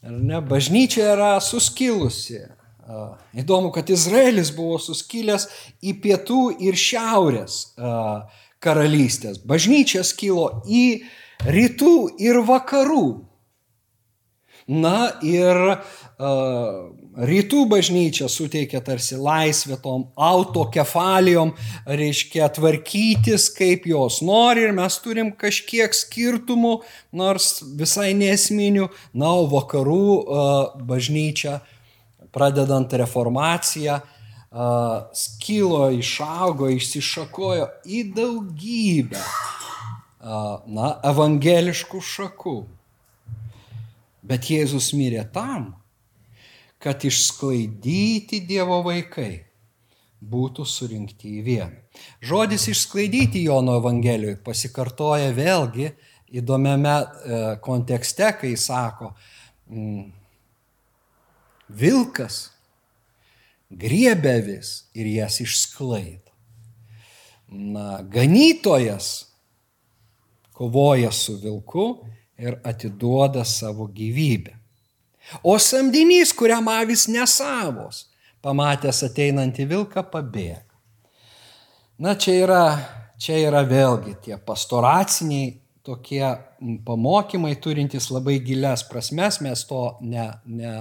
Ar 0.00 0.14
ne? 0.16 0.40
Bažnyčia 0.42 1.12
yra 1.14 1.34
suskilusi. 1.44 2.40
Įdomu, 3.36 3.70
kad 3.74 3.90
Izraelis 3.92 4.50
buvo 4.56 4.78
suskilęs 4.82 5.48
į 5.82 5.96
pietų 6.02 6.42
ir 6.66 6.78
šiaurės 6.78 7.62
karalystės. 8.60 9.40
Bažnyčia 9.46 10.04
skilo 10.06 10.62
į 10.68 11.02
rytų 11.46 11.96
ir 12.20 12.42
vakarų. 12.48 13.08
Na 14.70 15.16
ir 15.26 15.56
rytų 17.30 17.64
bažnyčia 17.70 18.28
suteikia 18.30 18.78
tarsi 18.86 19.16
laisvę 19.18 19.80
tom 19.82 20.04
autokefalijom, 20.14 21.54
reiškia 21.88 22.46
tvarkytis, 22.54 23.48
kaip 23.56 23.88
jos 23.90 24.20
nori 24.22 24.68
ir 24.68 24.76
mes 24.76 24.98
turim 25.02 25.32
kažkiek 25.34 25.96
skirtumų, 25.96 26.76
nors 27.16 27.64
visai 27.80 28.12
nesminių. 28.14 28.86
Na, 29.16 29.32
o 29.40 29.48
vakarų 29.50 30.06
bažnyčia, 30.86 31.58
pradedant 32.34 32.92
reformaciją, 32.92 34.00
skilo, 35.14 35.84
išaugo, 35.94 36.70
išsišakojo 36.74 37.68
į 37.86 38.00
daugybę, 38.16 39.22
na, 40.20 40.88
evangeliškų 41.06 42.00
šakų. 42.02 42.56
Bet 44.26 44.50
Jėzus 44.50 44.90
mirė 44.94 45.22
tam, 45.32 45.70
kad 46.82 47.04
išsklaidyti 47.06 48.42
Dievo 48.46 48.82
vaikai 48.84 49.46
būtų 50.20 50.66
surinkti 50.68 51.38
į 51.38 51.44
vieną. 51.46 51.76
Žodis 52.24 52.68
išsklaidyti 52.70 53.42
Jono 53.46 53.78
Evangelijoje 53.80 54.38
pasikartoja 54.44 55.32
vėlgi 55.36 55.90
įdomiame 56.40 56.94
e, 56.94 57.40
kontekste, 57.64 58.28
kai 58.38 58.52
sako, 58.60 59.10
mm, 59.72 60.04
vilkas 61.70 62.50
griebia 63.70 64.40
vis 64.44 64.90
ir 64.94 65.06
jas 65.06 65.40
išsklaido. 65.40 66.30
Na, 67.50 68.02
ganytojas 68.02 69.26
kovoja 70.52 71.10
su 71.12 71.36
vilku 71.42 72.06
ir 72.38 72.58
atiduoda 72.64 73.44
savo 73.44 73.86
gyvybę. 73.86 74.54
O 75.42 75.58
samdinys, 75.58 76.32
kuriam 76.32 76.68
avis 76.68 77.06
nesavos, 77.08 78.06
pamatęs 78.42 79.02
ateinantį 79.06 79.66
vilką, 79.70 80.04
pabėga. 80.10 80.64
Na, 82.00 82.14
čia 82.16 82.34
yra, 82.40 82.64
čia 83.20 83.36
yra 83.44 83.60
vėlgi 83.68 84.16
tie 84.24 84.38
pastoraciniai 84.40 85.59
tokie 85.82 86.24
pamokymai 86.84 87.54
turintys 87.56 88.10
labai 88.12 88.38
gilias 88.44 88.82
prasmes, 88.88 89.40
mes 89.44 89.62
to 89.68 89.84
ne, 90.00 90.26
ne, 90.44 90.74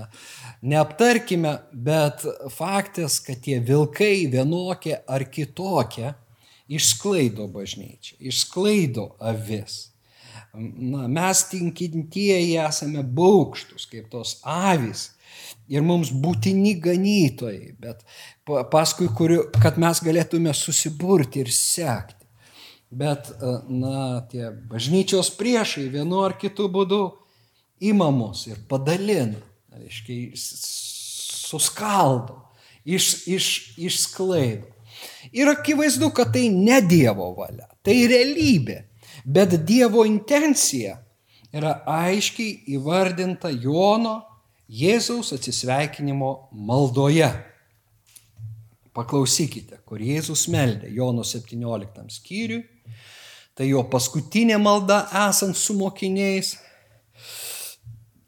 neaptarkime, 0.61 1.55
bet 1.73 2.25
faktas, 2.55 3.19
kad 3.23 3.39
tie 3.45 3.59
vilkai 3.63 4.27
vienokie 4.31 4.97
ar 5.07 5.23
kitokie 5.31 6.13
išsklaido 6.69 7.47
bažnyčią, 7.53 8.17
išsklaido 8.19 9.13
avis. 9.19 9.87
Na, 10.53 11.05
mes 11.07 11.43
tinkintieji 11.51 12.57
esame 12.57 13.03
baukštus, 13.03 13.85
kaip 13.89 14.09
tos 14.11 14.39
avis. 14.43 15.11
Ir 15.69 15.83
mums 15.85 16.09
būtini 16.09 16.73
ganytojai, 16.81 17.75
bet 17.79 18.01
paskui, 18.73 19.07
kuriu, 19.13 19.43
kad 19.61 19.77
mes 19.81 20.01
galėtume 20.01 20.53
susiburti 20.57 21.43
ir 21.43 21.51
sekti. 21.53 22.18
Bet, 22.89 23.29
na, 23.69 24.23
tie 24.31 24.49
bažnyčios 24.49 25.29
priešai 25.37 25.89
vienu 25.93 26.23
ar 26.25 26.33
kitu 26.41 26.65
būdu 26.73 27.03
ima 27.85 28.09
mus 28.11 28.47
ir 28.49 28.57
padalina 28.67 29.37
reiškia, 29.79 30.31
suskaldo, 31.49 32.41
iš, 32.85 33.27
iš, 33.27 33.77
išsklaido. 33.77 34.67
Ir 35.31 35.49
akivaizdu, 35.49 36.09
kad 36.15 36.33
tai 36.33 36.49
ne 36.49 36.79
Dievo 36.81 37.31
valia, 37.37 37.67
tai 37.85 38.01
realybė, 38.09 38.81
bet 39.25 39.55
Dievo 39.67 40.03
intencija 40.07 40.97
yra 41.53 41.79
aiškiai 41.87 42.75
įvardinta 42.75 43.51
Jono 43.53 44.19
Jėzaus 44.69 45.31
atsisveikinimo 45.33 46.49
maldoje. 46.53 47.29
Paklausykite, 48.93 49.79
kur 49.85 50.01
Jėzus 50.01 50.47
meldė 50.51 50.91
Jono 50.93 51.23
17 51.25 52.09
skyriui. 52.13 52.65
Tai 53.59 53.67
jo 53.67 53.81
paskutinė 53.91 54.55
malda 54.55 55.01
esant 55.27 55.57
su 55.59 55.73
mokiniais 55.75 56.53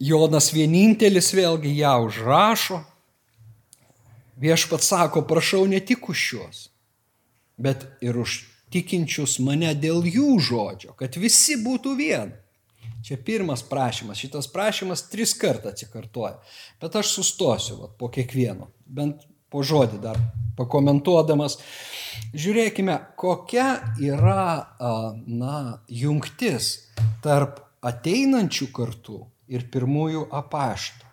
Jonas 0.02 0.50
vienintelis 0.52 1.30
vėlgi 1.38 1.72
ją 1.78 1.94
užrašo. 2.08 2.82
Viešpat 4.42 4.84
sako, 4.84 5.22
prašau 5.30 5.68
ne 5.70 5.80
tik 5.80 6.10
už 6.10 6.18
šios, 6.18 6.62
bet 7.62 7.86
ir 8.04 8.18
už 8.18 8.42
tikinčius 8.74 9.38
mane 9.46 9.72
dėl 9.78 10.04
jų 10.10 10.36
žodžio, 10.42 10.96
kad 11.00 11.16
visi 11.22 11.60
būtų 11.62 11.96
vien. 12.00 12.36
Čia 13.06 13.16
pirmas 13.22 13.64
prašymas, 13.66 14.20
šitas 14.20 14.52
prašymas 14.52 15.08
tris 15.10 15.32
kartą 15.38 15.72
atsikartoja, 15.72 16.36
bet 16.82 16.98
aš 17.00 17.16
sustosiu 17.16 17.80
vat, 17.80 17.96
po 17.98 18.12
kiekvieno, 18.14 18.68
bent 18.86 19.24
po 19.52 19.64
žodį 19.68 20.00
dar 20.04 20.20
pakomentuodamas. 20.58 21.60
Žiūrėkime, 22.32 22.96
kokia 23.20 23.68
yra 24.00 24.76
na, 25.28 25.82
jungtis 25.88 26.88
tarp 27.24 27.60
ateinančių 27.84 28.68
kartų 28.76 29.20
ir 29.52 29.68
pirmųjų 29.72 30.28
apaštų. 30.42 31.08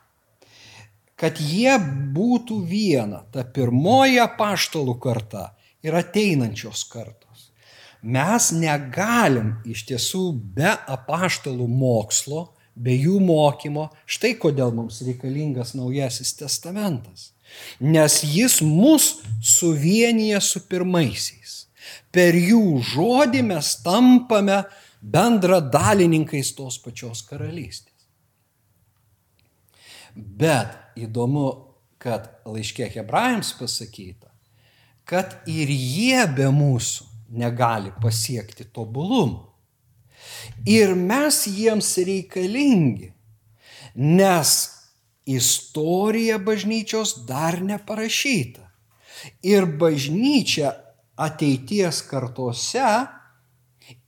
Kad 1.19 1.41
jie 1.43 1.73
būtų 2.15 2.61
viena, 2.71 3.25
ta 3.35 3.43
pirmoji 3.43 4.21
apaštalų 4.23 4.95
karta 5.03 5.49
ir 5.83 5.97
ateinančios 5.99 6.85
kartos. 6.87 7.49
Mes 8.03 8.53
negalim 8.55 9.57
iš 9.67 9.83
tiesų 9.89 10.29
be 10.55 10.71
apaštalų 10.71 11.67
mokslo, 11.67 12.53
be 12.79 12.95
jų 12.95 13.19
mokymo, 13.19 13.89
štai 14.07 14.37
kodėl 14.39 14.71
mums 14.77 15.01
reikalingas 15.03 15.75
naujasis 15.75 16.37
testamentas. 16.39 17.33
Nes 17.81 18.21
jis 18.27 18.61
mus 18.63 19.19
suvienyje 19.45 20.41
su 20.45 20.65
pirmaisiais. 20.69 21.55
Per 22.13 22.37
jų 22.37 22.81
žodį 22.95 23.45
mes 23.51 23.75
tampame 23.85 24.63
bendradalininkais 25.01 26.55
tos 26.57 26.79
pačios 26.83 27.23
karalystės. 27.27 27.95
Bet 30.15 30.75
įdomu, 30.99 31.51
kad 32.03 32.31
laiškė 32.49 32.89
hebrajams 32.97 33.53
pasakyta, 33.59 34.33
kad 35.09 35.37
ir 35.51 35.71
jie 35.71 36.25
be 36.35 36.49
mūsų 36.55 37.07
negali 37.39 37.93
pasiekti 38.03 38.67
tobulumo. 38.75 39.47
Ir 40.67 40.95
mes 40.99 41.45
jiems 41.47 41.93
reikalingi, 42.03 43.13
nes 43.95 44.55
istorija 45.29 46.39
bažnyčios 46.41 47.15
dar 47.29 47.61
neparašyta. 47.63 48.65
Ir 49.43 49.67
bažnyčia 49.81 50.73
ateities 51.19 52.01
kartose 52.07 52.87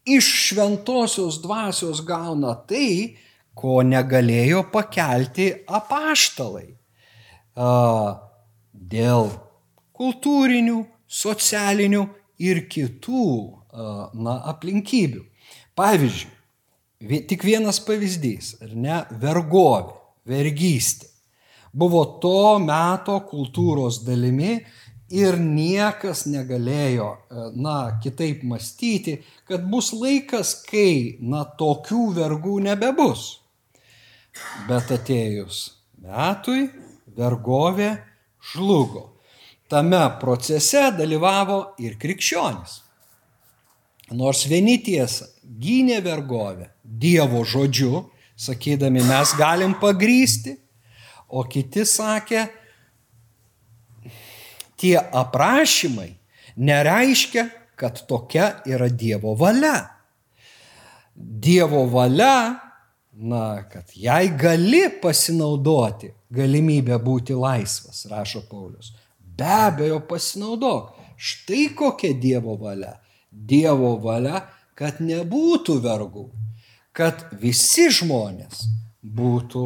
iš 0.06 0.26
šventosios 0.46 1.40
dvasios 1.42 2.00
gauna 2.06 2.54
tai, 2.66 3.18
ko 3.54 3.82
negalėjo 3.84 4.64
pakelti 4.72 5.50
apaštalai. 5.68 6.70
Dėl 8.72 9.28
kultūrinių, 10.00 10.78
socialinių 11.10 12.04
ir 12.40 12.62
kitų 12.72 13.26
na, 14.16 14.38
aplinkybių. 14.54 15.26
Pavyzdžiui, 15.76 17.20
tik 17.28 17.44
vienas 17.44 17.82
pavyzdys, 17.84 18.54
ar 18.64 18.72
ne, 18.76 19.02
vergovė, 19.20 19.98
vergystė. 20.30 21.09
Buvo 21.72 22.04
to 22.22 22.58
meto 22.62 23.20
kultūros 23.30 24.00
dalimi 24.06 24.58
ir 25.10 25.38
niekas 25.42 26.24
negalėjo, 26.30 27.10
na, 27.58 27.76
kitaip 28.02 28.42
mąstyti, 28.46 29.18
kad 29.46 29.66
bus 29.70 29.90
laikas, 29.94 30.54
kai, 30.66 31.18
na, 31.20 31.44
tokių 31.44 32.04
vergų 32.18 32.60
nebebus. 32.66 33.40
Bet 34.68 34.90
atėjus 34.94 35.64
metui, 36.00 36.68
vergovė 37.16 37.96
žlugo. 38.52 39.10
Tame 39.70 40.02
procese 40.22 40.88
dalyvavo 40.96 41.60
ir 41.82 41.98
krikščionis. 42.00 42.80
Nors 44.18 44.42
vieni 44.50 44.80
tiesa 44.82 45.28
gynė 45.44 46.00
vergovę 46.02 46.72
Dievo 46.82 47.44
žodžiu, 47.46 48.08
sakydami 48.34 49.04
mes 49.06 49.34
galim 49.38 49.76
pagrysti, 49.78 50.56
o 51.30 51.44
kiti 51.48 51.84
sakė, 51.86 52.46
tie 54.80 54.96
aprašymai 54.98 56.10
nereiškia, 56.56 57.48
kad 57.80 58.02
tokia 58.08 58.60
yra 58.68 58.88
Dievo 58.88 59.34
valia. 59.38 59.76
Dievo 61.14 61.86
valia, 61.88 62.60
na, 63.12 63.44
kad 63.68 63.92
jai 63.96 64.28
gali 64.36 64.86
pasinaudoti 65.02 66.12
galimybę 66.30 66.96
būti 67.02 67.36
laisvas, 67.36 68.04
rašo 68.10 68.44
Paulius. 68.48 68.92
Be 69.18 69.48
abejo, 69.48 70.00
pasinaudok. 70.08 70.94
Štai 71.16 71.70
kokia 71.76 72.14
Dievo 72.16 72.56
valia. 72.60 72.94
Dievo 73.30 73.96
valia, 74.02 74.44
kad 74.74 75.00
nebūtų 75.04 75.76
vergų, 75.84 76.26
kad 76.96 77.26
visi 77.40 77.90
žmonės 77.92 78.64
būtų 79.04 79.64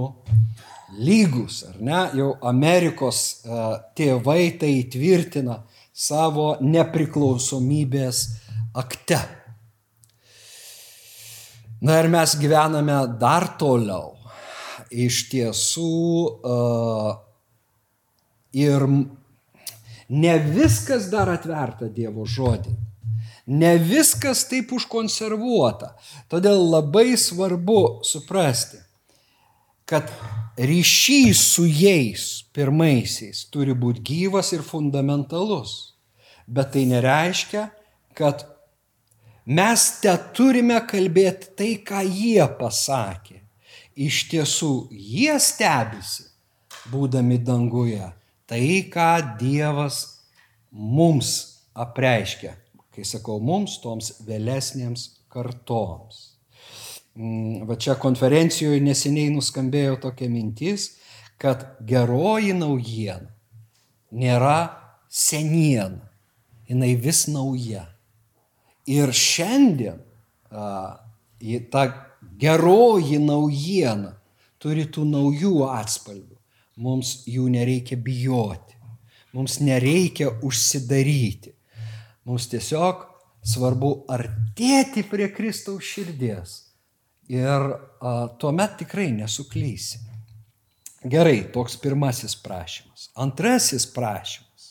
lygus, 0.98 1.62
ar 1.68 1.80
ne? 1.80 2.00
Jau 2.18 2.34
Amerikos 2.46 3.20
uh, 3.44 3.76
tėvai 3.96 4.54
tai 4.60 4.72
įtvirtina 4.82 5.60
savo 5.94 6.54
nepriklausomybės 6.62 8.24
akte. 8.74 9.20
Na 11.84 11.98
ir 12.00 12.08
mes 12.08 12.36
gyvename 12.40 12.96
dar 13.20 13.54
toliau. 13.60 14.14
Iš 14.94 15.24
tiesų 15.32 15.90
uh, 16.46 17.10
ir 18.54 18.86
ne 20.08 20.34
viskas 20.38 21.10
dar 21.12 21.32
atverta 21.32 21.90
Dievo 21.90 22.26
žodį. 22.28 22.74
Ne 23.50 23.74
viskas 23.76 24.46
taip 24.48 24.72
užkonservuota. 24.72 25.92
Todėl 26.32 26.62
labai 26.70 27.18
svarbu 27.20 28.06
suprasti, 28.06 28.78
kad 29.84 30.08
ryšys 30.56 31.40
su 31.54 31.66
jais 31.66 32.44
pirmaisiais 32.54 33.44
turi 33.52 33.74
būti 33.74 34.02
gyvas 34.10 34.52
ir 34.54 34.62
fundamentalus. 34.62 35.94
Bet 36.46 36.74
tai 36.74 36.84
nereiškia, 36.90 37.68
kad 38.14 38.44
mes 39.46 39.86
te 40.02 40.12
turime 40.36 40.80
kalbėti 40.86 41.54
tai, 41.58 41.70
ką 41.80 42.02
jie 42.04 42.44
pasakė. 42.58 43.40
Iš 43.94 44.24
tiesų, 44.32 44.72
jie 44.90 45.38
stebisi, 45.40 46.26
būdami 46.90 47.38
danguje, 47.38 48.10
tai, 48.50 48.66
ką 48.90 49.38
Dievas 49.38 50.02
mums 50.70 51.30
apreiškia 51.78 52.58
Kai 52.94 53.02
sakau 53.02 53.40
mums, 53.42 53.80
toms 53.82 54.12
vėlesniems 54.22 55.08
kartoms. 55.32 56.33
Mm, 57.14 57.62
va 57.68 57.76
čia 57.78 57.94
konferencijoje 57.94 58.80
neseniai 58.82 59.30
nuskambėjo 59.30 60.00
tokia 60.02 60.26
mintis, 60.26 60.96
kad 61.38 61.62
geroji 61.86 62.50
naujiena 62.58 63.30
nėra 64.14 64.56
seniena, 65.06 66.08
jinai 66.66 66.94
vis 66.98 67.24
nauja. 67.30 67.84
Ir 68.90 69.14
šiandien 69.14 70.02
a, 70.50 70.98
ta 71.70 71.84
geroji 72.42 73.22
naujiena 73.22 74.16
turi 74.58 74.88
tų 74.90 75.06
naujų 75.06 75.54
atspalvių. 75.70 76.34
Mums 76.82 77.20
jų 77.30 77.46
nereikia 77.54 77.94
bijoti, 77.94 78.74
mums 79.30 79.60
nereikia 79.62 80.32
užsidaryti. 80.42 81.54
Mums 82.26 82.50
tiesiog 82.50 83.06
svarbu 83.46 84.00
artėti 84.10 85.06
prie 85.06 85.30
Kristaus 85.30 85.86
širdies 85.86 86.64
ir 87.28 87.68
a, 88.00 88.14
tuomet 88.38 88.78
tikrai 88.82 89.10
nesuklysi. 89.12 90.00
Gerai, 91.04 91.42
toks 91.52 91.76
pirmasis 91.76 92.36
prašymas. 92.40 93.10
Antrasis 93.20 93.84
prašymas. 93.92 94.70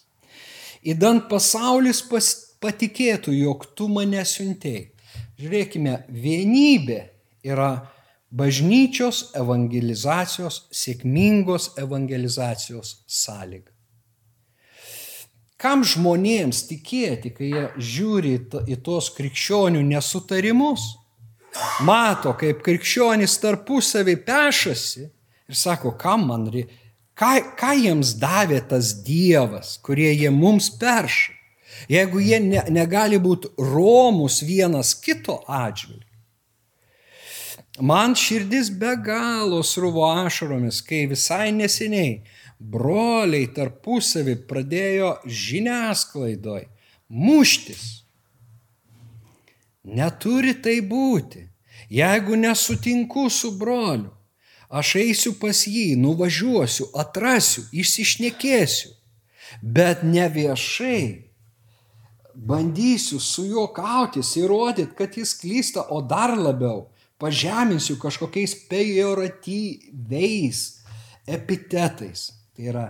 Įdant 0.83 1.27
pasaulis 1.29 2.01
pas, 2.09 2.29
patikėtų, 2.63 3.35
jog 3.37 3.67
tu 3.77 3.87
mane 3.91 4.23
siuntėjai. 4.25 4.89
Žiūrėkime, 5.37 5.93
vienybė 6.09 6.99
yra 7.45 7.69
bažnyčios 8.33 9.27
evangelizacijos, 9.37 10.63
sėkmingos 10.73 11.73
evangelizacijos 11.81 13.03
sąlyga. 13.05 13.69
Kam 15.61 15.85
žmonėms 15.87 16.65
tikėti, 16.67 17.31
kai 17.31 17.49
jie 17.53 17.67
žiūri 17.77 18.33
į 18.67 18.77
tos 18.83 19.07
krikščionių 19.15 19.83
nesutarimus, 19.87 20.89
mato, 21.85 22.33
kaip 22.39 22.63
krikščionys 22.65 23.37
tarpusavį 23.41 24.17
pešasi 24.25 25.03
ir 25.03 25.57
sako, 25.57 25.93
kam 25.99 26.27
man 26.29 26.47
reikia, 26.53 26.79
ką, 27.19 27.33
ką 27.59 27.73
jiems 27.77 28.15
davė 28.21 28.61
tas 28.69 28.93
Dievas, 29.05 29.77
kurie 29.83 30.11
jie 30.13 30.31
mums 30.33 30.69
perša, 30.79 31.33
jeigu 31.91 32.21
jie 32.23 32.39
ne, 32.41 32.63
negali 32.73 33.19
būti 33.21 33.53
romus 33.59 34.41
vienas 34.45 34.93
kito 34.95 35.41
atžvilgiu. 35.47 36.09
Man 37.81 38.13
širdis 38.13 38.69
be 38.69 38.93
galo 39.01 39.63
sruvo 39.65 40.05
ašaromis, 40.05 40.83
kai 40.85 41.07
visai 41.09 41.49
neseniai 41.55 42.19
broliai 42.59 43.47
tarpusavį 43.49 44.35
pradėjo 44.45 45.15
žiniasklaidoj 45.25 46.67
muštis. 47.09 48.02
Neturi 49.83 50.53
tai 50.63 50.79
būti. 50.81 51.49
Jeigu 51.91 52.35
nesutinku 52.39 53.29
su 53.29 53.51
broliu, 53.59 54.11
aš 54.69 54.95
eisiu 55.01 55.33
pas 55.39 55.65
jį, 55.67 55.95
nuvažiuosiu, 55.99 56.87
atrasiu, 56.97 57.63
išsišnekėsiu, 57.71 58.89
bet 59.61 60.03
ne 60.07 60.29
viešai. 60.29 61.29
Bandysiu 62.33 63.19
su 63.21 63.45
juo 63.45 63.67
kautis, 63.75 64.33
įrodyti, 64.39 64.95
kad 64.97 65.17
jis 65.19 65.35
klysta, 65.37 65.83
o 65.93 66.01
dar 66.01 66.33
labiau 66.37 66.87
pažeminsiu 67.21 67.99
kažkokiais 68.01 68.55
pejoratyviais 68.71 70.59
epitetais. 71.27 72.31
Tai 72.55 72.63
yra, 72.71 72.87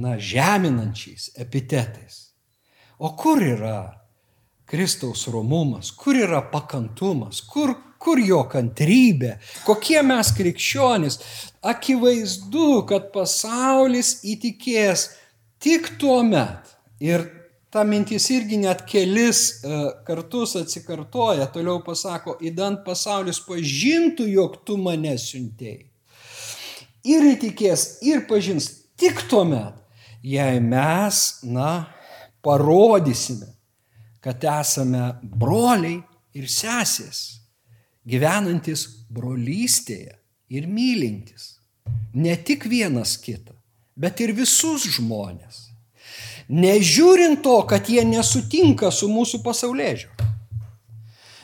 na, 0.00 0.16
žeminančiais 0.18 1.30
epitetais. 1.36 2.32
O 2.98 3.12
kur 3.16 3.42
yra 3.44 4.07
Kristaus 4.68 5.26
romumas, 5.32 5.90
kur 5.96 6.16
yra 6.16 6.42
pakantumas, 6.52 7.40
kur 7.40 7.74
kur 7.98 8.20
jo 8.22 8.44
kantrybė, 8.50 9.36
kokie 9.66 10.00
mes 10.06 10.30
krikščionys. 10.36 11.18
Akivaizdu, 11.66 12.84
kad 12.88 13.10
pasaulis 13.14 14.20
įtikės 14.22 15.08
tik 15.62 15.96
tuo 15.98 16.20
met. 16.26 16.76
Ir 17.02 17.26
ta 17.74 17.82
mintis 17.86 18.28
irgi 18.34 18.60
net 18.62 18.84
kelis 18.88 19.42
e, 19.60 19.80
kartus 20.06 20.54
atsikartoja, 20.60 21.48
toliau 21.54 21.82
pasako, 21.84 22.38
įdant 22.42 22.84
pasaulis 22.86 23.42
pažintų, 23.44 24.28
jog 24.30 24.60
tu 24.66 24.78
mane 24.80 25.16
siuntėjai. 25.18 25.84
Ir 27.08 27.28
įtikės, 27.34 28.00
ir 28.06 28.24
pažins 28.30 28.70
tik 28.98 29.22
tuo 29.30 29.44
met, 29.48 29.76
jei 30.22 30.58
mes, 30.62 31.20
na, 31.46 31.88
parodysime, 32.44 33.57
kad 34.24 34.44
esame 34.44 35.12
broliai 35.22 36.00
ir 36.36 36.48
sesės, 36.50 37.40
gyvenantis 38.08 38.86
brolystėje 39.12 40.16
ir 40.48 40.66
mylintis. 40.66 41.56
Ne 42.14 42.34
tik 42.36 42.66
vienas 42.68 43.16
kitą, 43.20 43.54
bet 43.96 44.20
ir 44.24 44.34
visus 44.36 44.86
žmonės. 44.96 45.66
Nežiūrint 46.48 47.42
to, 47.44 47.58
kad 47.68 47.88
jie 47.92 48.04
nesutinka 48.08 48.88
su 48.94 49.10
mūsų 49.12 49.42
pasaulėžiu. 49.44 50.08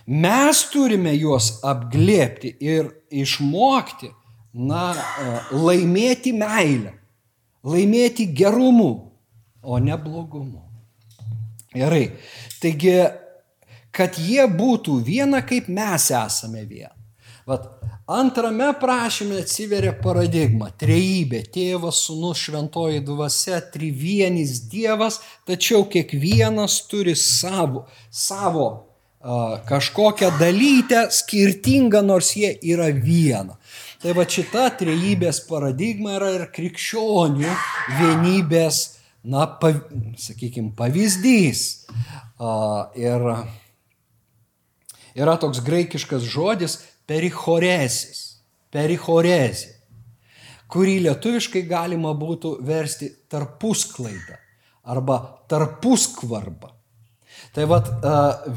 Mes 0.04 0.60
turime 0.72 1.14
juos 1.16 1.58
apglėpti 1.64 2.54
ir 2.60 2.90
išmokti, 3.12 4.10
na, 4.54 4.92
laimėti 5.52 6.32
meilę, 6.36 6.92
laimėti 7.64 8.28
gerumu, 8.36 8.90
o 9.64 9.78
ne 9.80 9.96
blogumu. 9.96 10.63
Gerai. 11.74 12.04
Taigi, 12.62 12.98
kad 13.94 14.18
jie 14.18 14.44
būtų 14.50 15.00
viena, 15.06 15.42
kaip 15.46 15.66
mes 15.72 16.10
esame 16.14 16.62
viena. 16.68 16.94
Vat, 17.44 17.66
antrame 18.08 18.70
prašyme 18.80 19.42
atsiveria 19.42 19.92
paradigma- 19.92 20.70
trejybė, 20.82 21.42
tėvas, 21.52 22.00
sunus, 22.06 22.38
šventoji 22.46 23.02
dvasia, 23.04 23.60
trivienis 23.74 24.62
Dievas, 24.70 25.20
tačiau 25.46 25.84
kiekvienas 25.84 26.86
turi 26.88 27.14
savo, 27.14 27.86
savo 28.10 28.68
uh, 28.70 29.58
kažkokią 29.68 30.30
dalytę 30.38 31.10
skirtingą, 31.10 32.02
nors 32.02 32.32
jie 32.36 32.56
yra 32.62 32.88
viena. 32.92 33.58
Tai 34.00 34.12
va 34.12 34.24
šita 34.24 34.70
trejybės 34.78 35.44
paradigma 35.48 36.16
yra 36.16 36.32
ir 36.38 36.48
krikščionių 36.52 37.52
vienybės 38.00 38.93
na, 39.24 39.46
pav, 39.60 39.80
sakykime, 40.20 40.74
pavyzdys. 40.76 41.86
Ir 42.98 43.26
yra 45.14 45.36
toks 45.40 45.62
graikiškas 45.64 46.26
žodis 46.28 46.78
perichoresis, 47.08 48.22
perichorezė, 48.74 49.72
kurį 50.72 50.98
lietuviškai 51.06 51.64
galima 51.68 52.14
būtų 52.18 52.56
versti 52.66 53.10
tarpusklaidą 53.30 54.40
arba 54.90 55.20
tarpuskvarba. 55.48 56.72
Tai 57.54 57.68
vad 57.70 57.88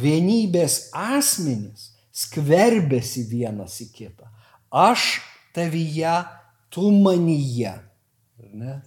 vienybės 0.01 0.89
asmenys 0.97 1.91
skverbėsi 2.17 3.27
vienas 3.29 3.77
į 3.83 3.91
kitą. 3.93 4.29
Aš 4.73 5.19
tavyje, 5.55 6.23
tu 6.73 6.89
manyje. 6.91 7.75
Ne? 8.57 8.79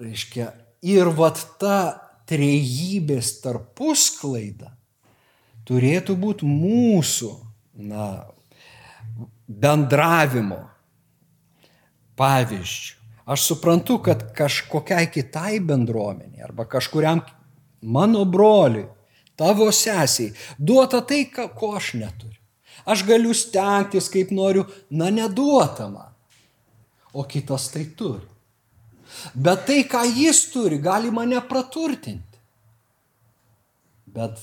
Reiškia, 0.00 0.52
ir 0.82 1.10
vat 1.16 1.40
ta 1.60 1.78
trejybės 2.30 3.40
tarpusklaida 3.42 4.72
turėtų 5.68 6.16
būti 6.18 6.48
mūsų 6.48 7.30
na, 7.88 8.08
bendravimo 9.46 10.62
pavyzdžių. 12.18 12.98
Aš 13.32 13.44
suprantu, 13.52 14.00
kad 14.02 14.24
kažkokiai 14.34 15.06
kitai 15.12 15.60
bendruomeniai 15.62 16.42
arba 16.42 16.66
kažkuriam 16.66 17.20
mano 17.82 18.24
broliui, 18.26 18.88
tavo 19.38 19.68
sesiai 19.70 20.32
duota 20.58 21.04
tai, 21.06 21.24
ko 21.30 21.76
aš 21.78 21.92
neturiu. 22.00 22.40
Aš 22.82 23.04
galiu 23.06 23.30
stengtis, 23.36 24.08
kaip 24.10 24.32
noriu, 24.34 24.66
na 24.90 25.10
neduota 25.14 25.86
man. 25.86 26.10
O 27.14 27.22
kitas 27.28 27.68
tai 27.70 27.84
turi. 27.94 28.26
Bet 29.34 29.66
tai, 29.68 29.82
ką 29.88 30.02
jis 30.16 30.46
turi, 30.52 30.80
gali 30.82 31.12
mane 31.14 31.40
praturtinti. 31.48 32.40
Bet 34.12 34.40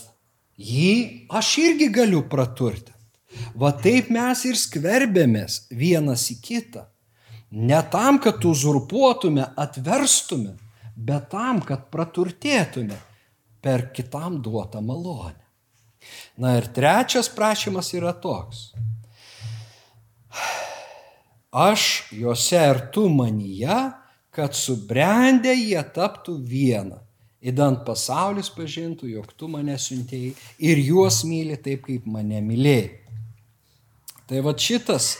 jį 0.58 1.28
aš 1.40 1.52
irgi 1.64 1.90
galiu 1.94 2.24
praturtinti. 2.30 2.96
Va 3.56 3.72
taip 3.78 4.10
mes 4.14 4.42
ir 4.50 4.58
skverbėmės 4.58 5.68
vienas 5.70 6.26
į 6.34 6.40
kitą. 6.42 6.88
Ne 7.52 7.80
tam, 7.92 8.18
kad 8.22 8.44
uzurpuotume, 8.46 9.46
atverstume, 9.58 10.56
bet 10.96 11.30
tam, 11.34 11.62
kad 11.66 11.88
praturtėtume 11.94 12.98
per 13.62 13.90
kitam 13.94 14.40
duotą 14.42 14.82
malonę. 14.86 15.46
Na 16.40 16.56
ir 16.58 16.70
trečias 16.74 17.30
prašymas 17.30 17.92
yra 17.98 18.14
toks. 18.14 18.70
Aš 21.50 22.12
juose 22.14 22.62
ir 22.72 22.80
tu 22.94 23.08
manyje 23.10 23.80
kad 24.40 24.56
subrendę 24.56 25.52
jie 25.52 25.82
taptų 25.96 26.38
viena. 26.48 27.02
Įdant 27.40 27.86
pasaulis 27.88 28.50
pažintų, 28.52 29.08
jog 29.14 29.32
tu 29.40 29.48
mane 29.52 29.76
siuntėjai 29.80 30.34
ir 30.68 30.80
juos 30.84 31.22
myli 31.28 31.56
taip, 31.60 31.86
kaip 31.88 32.08
mane 32.08 32.40
mylėjai. 32.44 32.90
Tai 34.30 34.42
va 34.46 34.54
šitas, 34.60 35.14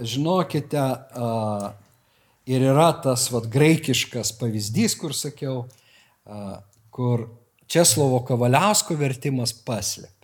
žinokite, 0.00 0.84
ir 2.46 2.66
yra 2.70 2.90
tas 3.04 3.24
va 3.32 3.40
graikiškas 3.56 4.34
pavyzdys, 4.40 4.96
kur 5.00 5.16
sakiau, 5.16 5.64
kur 6.94 7.26
Česlovo 7.66 8.20
Kavaliausko 8.28 8.96
vertimas 9.00 9.56
paslėpė. 9.56 10.15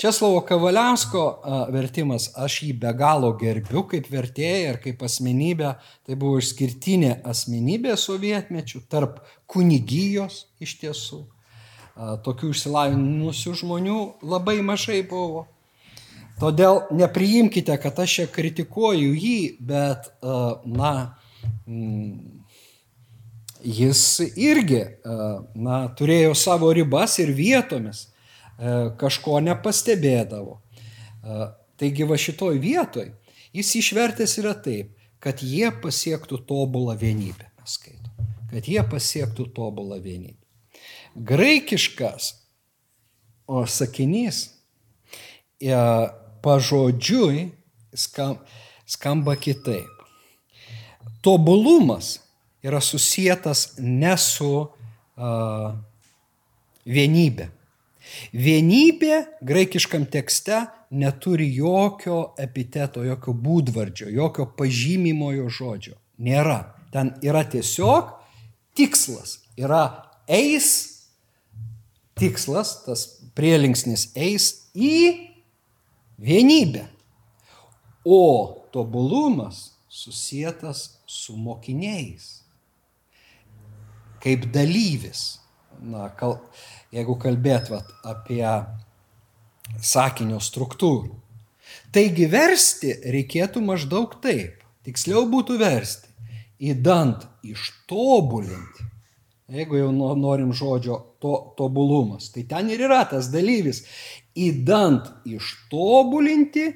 Česlovo 0.00 0.40
Kavaliausko 0.48 1.22
vertimas, 1.68 2.30
aš 2.40 2.54
jį 2.64 2.70
be 2.80 2.88
galo 2.96 3.34
gerbiu 3.36 3.82
kaip 3.84 4.06
vertėją 4.08 4.70
ir 4.70 4.78
kaip 4.80 5.02
asmenybę, 5.04 5.74
tai 6.08 6.14
buvo 6.16 6.38
išskirtinė 6.40 7.18
asmenybė 7.28 7.98
sovietmečių 8.00 8.80
tarp 8.88 9.18
kunigijos 9.44 10.46
iš 10.64 10.72
tiesų. 10.80 11.18
Tokių 12.24 12.48
išsilavinusių 12.54 13.52
žmonių 13.60 13.98
labai 14.24 14.62
mažai 14.64 15.02
buvo. 15.10 15.42
Todėl 16.40 16.80
nepriimkite, 16.96 17.76
kad 17.82 18.00
aš 18.00 18.14
čia 18.22 18.26
kritikuoju 18.32 19.10
jį, 19.12 19.40
bet, 19.60 20.08
na, 20.64 20.94
mm, 21.68 22.14
jis 23.60 24.06
irgi, 24.32 24.80
na, 25.60 25.82
turėjo 25.92 26.32
savo 26.32 26.72
ribas 26.72 27.18
ir 27.20 27.34
vietomis. 27.36 28.06
E, 28.60 28.72
kažko 29.00 29.38
nepastebėdavo. 29.40 30.58
E, 30.60 31.46
taigi 31.80 32.04
va 32.04 32.18
šitoj 32.20 32.58
vietoj 32.60 33.08
jis 33.56 33.70
išvertęs 33.80 34.36
yra 34.42 34.52
taip, 34.52 34.92
kad 35.20 35.40
jie 35.40 35.70
pasiektų 35.82 36.42
tobulą 36.48 36.96
vienybę, 37.00 37.48
mes 37.60 37.76
skaitom, 37.78 38.28
kad 38.52 38.68
jie 38.68 38.84
pasiektų 38.84 39.48
tobulą 39.56 39.96
vienybę. 40.04 40.36
Graikiškas 41.16 42.34
o 43.48 43.64
sakinys 43.66 44.42
e, 45.60 45.80
pažodžiui 46.44 47.48
skamba 48.86 49.34
kitaip. 49.40 50.04
Tobulumas 51.24 52.18
yra 52.62 52.80
susijęs 52.80 53.64
ne 53.78 54.12
su 54.20 54.52
uh, 54.60 55.72
vienybė, 56.88 57.48
Vienybė 58.32 59.24
graikiškam 59.46 60.06
tekste 60.10 60.64
neturi 60.90 61.48
jokio 61.54 62.34
epiteto, 62.38 63.04
jokio 63.06 63.34
būdvardžio, 63.34 64.10
jokio 64.10 64.46
pažymimojo 64.58 65.48
žodžio. 65.48 65.96
Nėra. 66.20 66.74
Ten 66.90 67.14
yra 67.22 67.44
tiesiog 67.46 68.10
tikslas. 68.74 69.38
Yra 69.58 69.84
eis, 70.30 70.70
tikslas, 72.18 72.80
tas 72.86 73.06
prielinksnis 73.38 74.10
eis 74.18 74.52
į 74.74 75.30
vienybę. 76.20 76.86
O 78.04 78.66
tobulumas 78.72 79.70
susijęs 79.90 80.98
su 81.06 81.36
mokiniais. 81.36 82.40
Kaip 84.20 84.50
dalyvis. 84.52 85.38
Na, 85.80 86.10
kal, 86.12 86.36
jeigu 86.94 87.16
kalbėt 87.20 87.70
vat, 87.72 87.88
apie 88.06 88.44
sakinio 89.82 90.40
struktūrą. 90.42 91.14
Taigi 91.94 92.26
versti 92.30 92.94
reikėtų 93.14 93.62
maždaug 93.62 94.16
taip, 94.22 94.62
tiksliau 94.86 95.24
būtų 95.30 95.58
versti, 95.60 96.10
įdant 96.70 97.26
ištobulinti, 97.46 98.86
jeigu 99.50 99.80
jau 99.80 99.90
norim 100.18 100.52
žodžio 100.54 101.00
to, 101.22 101.34
tobulumas, 101.58 102.30
tai 102.34 102.44
ten 102.46 102.70
ir 102.70 102.86
yra 102.86 103.02
tas 103.10 103.30
dalyvis. 103.32 103.84
Įdant 104.38 105.10
ištobulinti, 105.26 106.70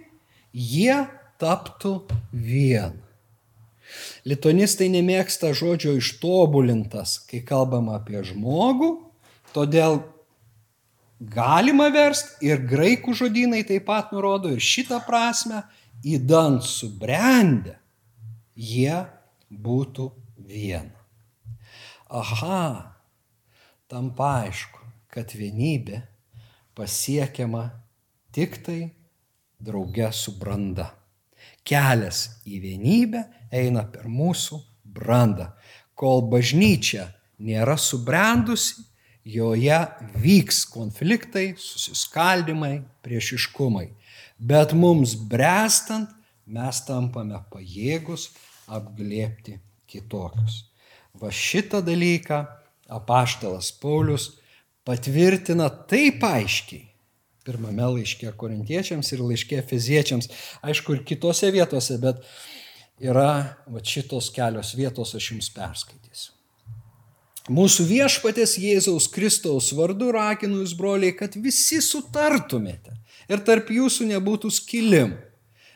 jie 0.50 0.98
taptų 1.38 1.94
vien. 2.32 2.98
Litonistai 4.26 4.88
nemėgsta 4.90 5.52
žodžio 5.54 5.94
ištobulintas, 6.00 7.20
kai 7.28 7.44
kalbama 7.46 8.00
apie 8.00 8.24
žmogų, 8.26 8.90
todėl 9.54 10.00
galima 11.20 11.88
versti 11.94 12.50
ir 12.50 12.64
graikų 12.68 13.14
žodynai 13.16 13.62
taip 13.66 13.86
pat 13.88 14.12
nurodo 14.12 14.50
ir 14.52 14.62
šitą 14.62 15.00
prasme, 15.06 15.62
įdant 16.04 16.64
subrendę, 16.66 17.78
jie 18.54 19.04
būtų 19.48 20.10
viena. 20.36 21.00
Aha, 22.10 22.94
tam 23.88 24.10
paaišku, 24.14 24.82
kad 25.08 25.32
vienybė 25.34 26.02
pasiekiama 26.76 27.70
tik 28.34 28.60
tai 28.66 28.80
drauge 29.62 30.10
su 30.12 30.34
branda. 30.38 30.90
Kelias 31.64 32.42
į 32.44 32.60
vienybę 32.60 33.22
eina 33.54 33.86
per 33.88 34.08
mūsų 34.10 34.58
brandą. 34.84 35.52
Kol 35.96 36.26
bažnyčia 36.28 37.08
nėra 37.38 37.76
subrendusi, 37.80 38.82
joje 39.24 39.78
vyks 40.20 40.64
konfliktai, 40.68 41.54
susiskaldimai, 41.58 42.82
priešiškumai. 43.04 43.88
Bet 44.38 44.74
mums 44.76 45.14
brestant 45.16 46.10
mes 46.44 46.80
tampame 46.84 47.40
pajėgus 47.52 48.30
apglėpti 48.68 49.58
kitokius. 49.88 50.64
Va 51.16 51.30
šitą 51.32 51.80
dalyką 51.84 52.42
apaštalas 52.92 53.70
Paulius 53.80 54.34
patvirtina 54.84 55.70
taip 55.88 56.24
aiškiai. 56.26 56.90
Pirmame 57.44 57.86
laiške 57.96 58.30
korintiečiams 58.40 59.10
ir 59.12 59.20
laiške 59.20 59.60
fiziečiams, 59.68 60.30
aišku, 60.64 60.96
ir 60.96 61.02
kitose 61.04 61.50
vietose, 61.52 61.98
bet 62.00 62.22
yra 63.04 63.60
va 63.68 63.84
šitos 63.84 64.30
kelios 64.32 64.72
vietos 64.76 65.12
aš 65.16 65.34
jums 65.34 65.50
perskaitysiu. 65.52 66.33
Mūsų 67.52 67.84
viešpatės 67.84 68.54
Jėzaus 68.56 69.04
Kristaus 69.12 69.66
vardu 69.76 70.08
raginu 70.14 70.62
jūs, 70.62 70.70
broliai, 70.78 71.12
kad 71.12 71.34
visi 71.36 71.76
sutartumėte 71.84 72.94
ir 73.28 73.42
tarp 73.44 73.68
jūsų 73.68 74.06
nebūtų 74.14 74.48
skilimų, 74.48 75.18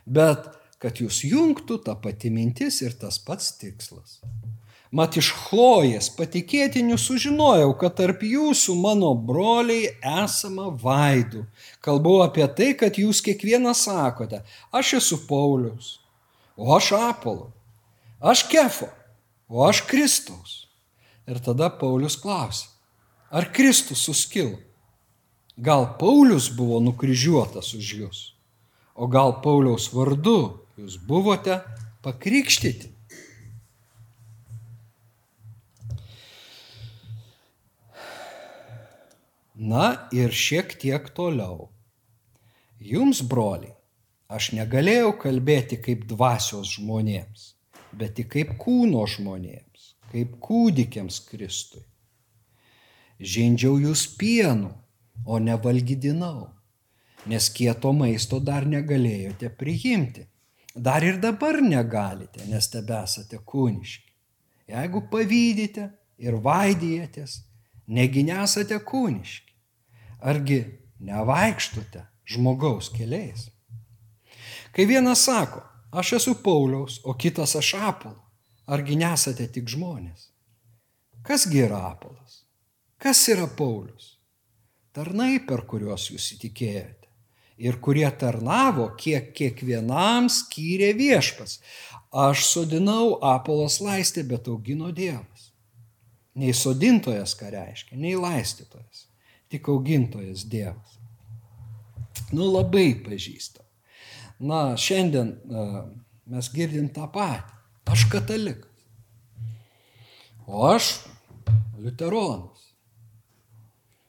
bet 0.09 0.47
kad 0.81 0.97
jūs 1.03 1.19
jungtų 1.29 1.77
tą 1.85 1.93
pati 2.01 2.31
mintis 2.33 2.81
ir 2.81 2.95
tas 2.97 3.19
pats 3.21 3.51
tikslas. 3.61 4.23
Mat 4.89 5.19
iš 5.21 5.29
Chlojas 5.37 6.09
patikėtinių 6.17 6.97
sužinojau, 6.97 7.75
kad 7.77 7.99
tarp 7.99 8.25
jūsų 8.25 8.73
mano 8.81 9.11
broliai 9.13 9.91
esama 10.25 10.71
vaidų. 10.73 11.43
Kalbu 11.85 12.15
apie 12.25 12.47
tai, 12.49 12.71
kad 12.81 12.97
jūs 12.97 13.21
kiekvienas 13.21 13.83
sakote, 13.85 14.41
aš 14.73 14.95
esu 15.03 15.21
Paulius, 15.29 15.99
o 16.57 16.73
aš 16.79 16.95
Apolo, 16.97 17.51
aš 18.25 18.47
Kefo, 18.49 18.89
o 19.53 19.69
aš 19.69 19.83
Kristaus. 19.85 20.68
Ir 21.29 21.41
tada 21.45 21.69
Paulius 21.69 22.17
klausė, 22.21 22.71
ar 23.31 23.51
Kristus 23.53 24.07
suskilo? 24.07 24.57
Gal 25.59 25.85
Paulius 26.01 26.49
buvo 26.55 26.79
nukryžiuotas 26.81 27.75
už 27.77 27.89
jūs, 28.01 28.21
o 28.95 29.09
gal 29.11 29.35
Pauliaus 29.45 29.91
vardu 29.93 30.39
jūs 30.79 30.97
buvote 31.03 31.61
pakrikštyti? 32.07 32.95
Na 39.59 40.09
ir 40.15 40.31
šiek 40.31 40.77
tiek 40.79 41.11
toliau. 41.11 41.67
Jums, 42.79 43.25
broliai, 43.27 43.75
Aš 44.29 44.51
negalėjau 44.53 45.15
kalbėti 45.23 45.79
kaip 45.81 46.03
dvasios 46.05 46.75
žmonėms, 46.75 47.45
bet 47.97 48.19
tik 48.19 48.27
kaip 48.35 48.51
kūno 48.61 49.07
žmonėms, 49.09 49.68
kaip 50.13 50.37
kūdikiams 50.43 51.21
Kristui. 51.29 51.85
Žindžiau 53.19 53.81
jūs 53.83 54.07
pienu, 54.19 54.71
o 55.27 55.39
ne 55.43 55.57
valgydinau, 55.59 56.49
nes 57.27 57.49
kieto 57.51 57.93
maisto 57.93 58.39
dar 58.41 58.67
negalėjote 58.67 59.51
priimti. 59.59 60.27
Dar 60.79 61.03
ir 61.03 61.19
dabar 61.19 61.59
negalite, 61.65 62.45
nes 62.47 62.69
tebesate 62.71 63.41
kūniški. 63.43 64.13
Jeigu 64.71 65.03
pavydite 65.11 65.89
ir 66.23 66.37
vaidijatės, 66.45 67.41
negi 67.89 68.23
nesate 68.29 68.79
kūniški. 68.87 69.55
Argi 70.23 70.61
nevaikštote 71.03 72.05
žmogaus 72.29 72.93
keliais? 72.95 73.49
Kai 74.71 74.87
vienas 74.87 75.25
sako, 75.27 75.65
aš 75.91 76.13
esu 76.21 76.37
Pauliaus, 76.45 77.01
o 77.03 77.17
kitas 77.19 77.57
aš 77.59 77.75
Apolo, 77.81 78.28
argi 78.69 78.99
nesate 79.01 79.49
tik 79.53 79.71
žmonės? 79.73 80.29
Kasgi 81.27 81.65
yra 81.65 81.81
Apolas? 81.91 82.43
Kas 83.01 83.25
yra 83.33 83.49
Paulius? 83.49 84.17
Tarnai, 84.95 85.39
per 85.47 85.65
kuriuos 85.69 86.09
jūs 86.13 86.33
įtikėjote 86.37 86.99
ir 87.59 87.81
kurie 87.83 88.07
tarnavo, 88.19 88.89
kiek 88.99 89.33
kiekvienam 89.37 90.29
skyrė 90.31 90.93
viešpas. 90.97 91.59
Aš 92.15 92.47
sodinau, 92.47 93.19
Apolas 93.25 93.81
laistė, 93.85 94.25
bet 94.27 94.49
augino 94.49 94.93
Dievas. 94.95 95.51
Nei 96.39 96.55
sodintojas, 96.55 97.35
ką 97.35 97.51
reiškia, 97.51 97.99
nei 97.99 98.15
laistytojas, 98.15 99.09
tik 99.51 99.69
augintojas 99.69 100.47
Dievas. 100.47 100.99
Nu 102.31 102.47
labai 102.53 102.93
pažįstam. 103.03 103.67
Na, 104.39 104.77
šiandien 104.79 105.35
mes 106.31 106.51
girdim 106.55 106.87
tą 106.95 107.09
patį. 107.11 107.58
Aš 107.89 108.05
katalikas. 108.13 108.71
O 110.47 110.67
aš 110.67 111.01
liuteronas. 111.79 112.75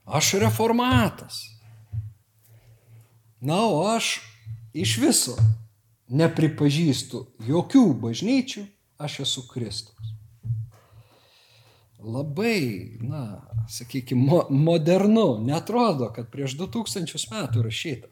Aš 0.06 0.34
reformatas. 0.42 1.42
Na, 3.40 3.62
o 3.66 3.88
aš 3.88 4.20
iš 4.74 4.98
viso 5.00 5.36
nepripažįstu 6.10 7.24
jokių 7.48 7.86
bažnyčių, 8.04 8.66
aš 9.00 9.20
esu 9.26 9.46
Kristus. 9.48 10.14
Labai, 12.00 12.98
na, 13.04 13.24
sakykime, 13.70 14.46
modernu, 14.50 15.38
netrodo, 15.44 16.10
kad 16.16 16.32
prieš 16.32 16.58
2000 16.60 17.28
metų 17.32 17.68
rašyta 17.68 18.10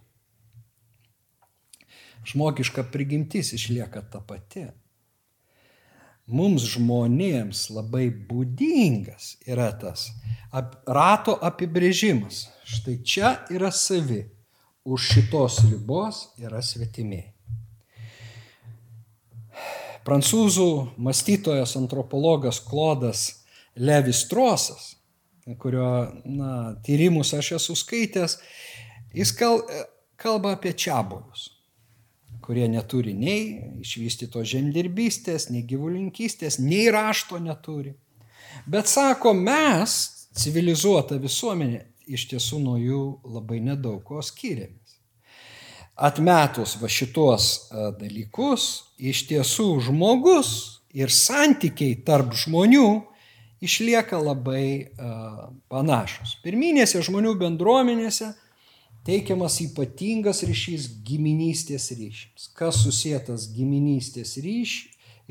žmogiška 2.28 2.84
prigimtis 2.92 3.54
išlieka 3.54 4.02
ta 4.12 4.20
pati. 4.20 4.68
Mums 6.28 6.66
žmonėms 6.74 7.70
labai 7.72 8.10
būdingas 8.12 9.38
yra 9.48 9.70
tas 9.80 10.10
ap, 10.52 10.74
rato 10.84 11.38
apibrėžimas. 11.40 12.50
Štai 12.68 12.98
čia 13.00 13.30
yra 13.54 13.72
savi, 13.72 14.26
už 14.84 15.08
šitos 15.14 15.62
ribos 15.70 16.26
yra 16.36 16.60
svetimiai. 16.60 17.32
Prancūzų 20.08 20.70
mąstytojas 21.04 21.78
antropologas 21.80 22.60
Klodas 22.64 23.26
Levis 23.80 24.26
Trosas, 24.28 24.96
kurio 25.60 25.88
na, 26.28 26.76
tyrimus 26.84 27.32
aš 27.36 27.54
esu 27.62 27.76
skaitęs, 27.76 28.40
jis 29.16 29.32
kalba 29.36 30.58
apie 30.58 30.76
čiabuvius 30.76 31.54
kurie 32.48 32.68
neturi 32.72 33.12
nei 33.12 33.42
išvystytos 33.84 34.48
žemdirbystės, 34.48 35.50
nei 35.52 35.66
gyvulinkystės, 35.68 36.62
nei 36.64 36.88
rašto 36.94 37.42
neturi. 37.44 37.92
Bet 38.72 38.88
sako, 38.88 39.34
mes, 39.36 39.98
civilizuota 40.38 41.20
visuomenė, 41.20 41.82
iš 42.08 42.30
tiesų 42.32 42.62
nuo 42.64 42.78
jų 42.80 43.02
labai 43.36 43.60
nedaug 43.66 44.00
ko 44.08 44.24
skiriamės. 44.24 44.96
Atmetus 45.98 46.78
va 46.80 46.88
šitos 46.94 47.50
dalykus, 48.00 48.68
iš 48.96 49.26
tiesų 49.28 49.68
žmogus 49.90 50.52
ir 50.96 51.12
santykiai 51.12 51.98
tarp 52.08 52.36
žmonių 52.38 52.90
išlieka 53.66 54.20
labai 54.22 54.68
uh, 54.86 55.48
panašus. 55.68 56.38
Pirminėse 56.46 57.02
žmonių 57.04 57.34
bendruomenėse 57.42 58.30
teikiamas 59.08 59.62
ypatingas 59.64 60.44
ryšys 60.48 60.90
giminystės 61.08 61.90
ryšiams. 61.96 62.50
Kas 62.58 62.82
susijęs 62.84 63.48
giminystės 63.56 64.36
ryš, 64.44 64.78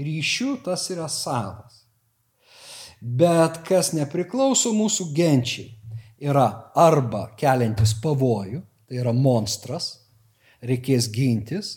ryšių, 0.01 0.57
tas 0.65 0.89
yra 0.95 1.09
savas. 1.13 1.83
Bet 3.01 3.61
kas 3.69 3.93
nepriklauso 3.93 4.73
mūsų 4.75 5.11
genčiai, 5.17 5.75
yra 6.19 6.73
arba 6.75 7.27
keliantis 7.37 7.93
pavojų, 8.01 8.63
tai 8.89 9.01
yra 9.03 9.13
monstras, 9.13 10.07
reikės 10.65 11.11
gintis, 11.13 11.77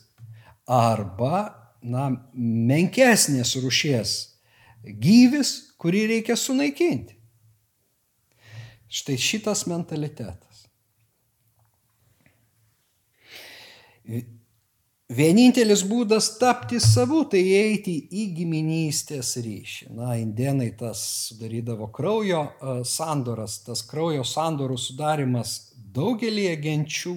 arba 0.70 1.50
na, 1.82 2.10
menkesnės 2.34 3.56
rušies 3.60 4.18
gyvis, 4.84 5.76
kurį 5.80 6.06
reikia 6.14 6.38
sunaikinti. 6.40 7.18
Štai 8.90 9.18
šitas 9.22 9.68
mentalitetas. 9.70 10.49
Vienintelis 15.10 15.82
būdas 15.90 16.36
tapti 16.38 16.78
savu, 16.78 17.24
tai 17.26 17.42
eiti 17.42 17.96
į 18.14 18.28
giminystės 18.38 19.32
ryšį. 19.42 19.88
Na, 19.98 20.14
indienai 20.22 20.70
tas 20.78 21.02
sudarydavo 21.30 21.88
kraujo 21.94 22.44
sandoras, 22.86 23.64
tas 23.66 23.82
kraujo 23.90 24.22
sandorų 24.22 24.78
sudarimas 24.78 25.56
daugelį 25.96 26.52
genčių, 26.62 27.16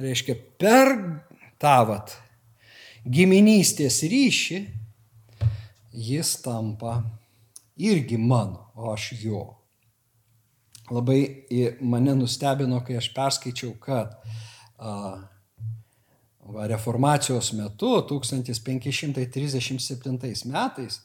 reiškia 0.00 0.38
per 0.56 0.94
tavat 1.60 2.16
giminystės 3.04 4.00
ryšį, 4.08 4.62
jis 5.92 6.32
tampa 6.40 7.02
irgi 7.76 8.16
mano, 8.16 8.70
o 8.74 8.94
aš 8.94 9.10
jo. 9.20 9.44
Labai 10.88 11.20
mane 11.80 12.16
nustebino, 12.16 12.80
kai 12.84 12.96
aš 13.00 13.10
perskaičiau, 13.12 13.76
kad 13.80 14.16
a, 14.80 15.20
va, 16.46 16.66
reformacijos 16.66 17.52
metu, 17.56 18.06
1537 18.08 20.44
metais, 20.50 21.00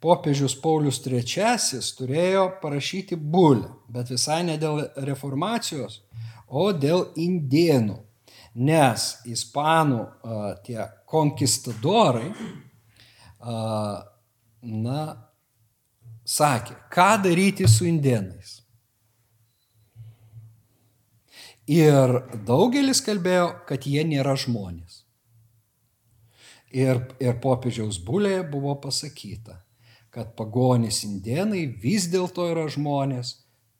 popiežius 0.00 0.54
Paulius 0.62 1.06
III 1.06 1.80
turėjo 1.98 2.60
parašyti 2.62 3.16
bulę, 3.16 3.68
bet 3.88 4.10
visai 4.14 4.42
ne 4.46 4.58
dėl 4.60 4.76
reformacijos, 5.08 6.02
o 6.48 6.72
dėl 6.72 7.06
indienų. 7.16 8.04
Nes 8.58 9.18
ispanų 9.28 10.02
a, 10.02 10.08
tie 10.66 10.86
konkistadorai, 11.06 12.32
a, 13.38 14.02
na, 14.62 15.16
sakė, 16.26 16.74
ką 16.92 17.22
daryti 17.22 17.68
su 17.70 17.86
indienais. 17.86 18.57
Ir 21.68 22.14
daugelis 22.48 23.02
kalbėjo, 23.04 23.50
kad 23.68 23.84
jie 23.84 24.00
nėra 24.08 24.38
žmonės. 24.40 25.02
Ir, 26.72 27.02
ir 27.20 27.36
popiežiaus 27.44 27.98
bulėje 28.04 28.40
buvo 28.48 28.72
pasakyta, 28.80 29.58
kad 30.12 30.32
pagonys 30.36 31.02
indienai 31.04 31.66
vis 31.82 32.08
dėlto 32.12 32.46
yra 32.48 32.64
žmonės, 32.72 33.34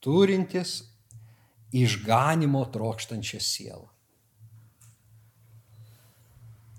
turintis 0.05 0.83
išganimo 1.73 2.67
trokštančią 2.73 3.41
sielą. 3.45 3.89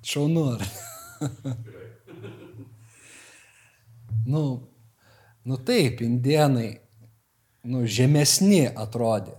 Šaunu 0.05 0.45
ar? 0.53 0.65
nu, 4.33 4.43
nu 5.45 5.59
taip, 5.65 6.01
indienai, 6.05 6.71
nu, 7.65 7.85
žemesni 7.85 8.67
atrodė, 8.69 9.35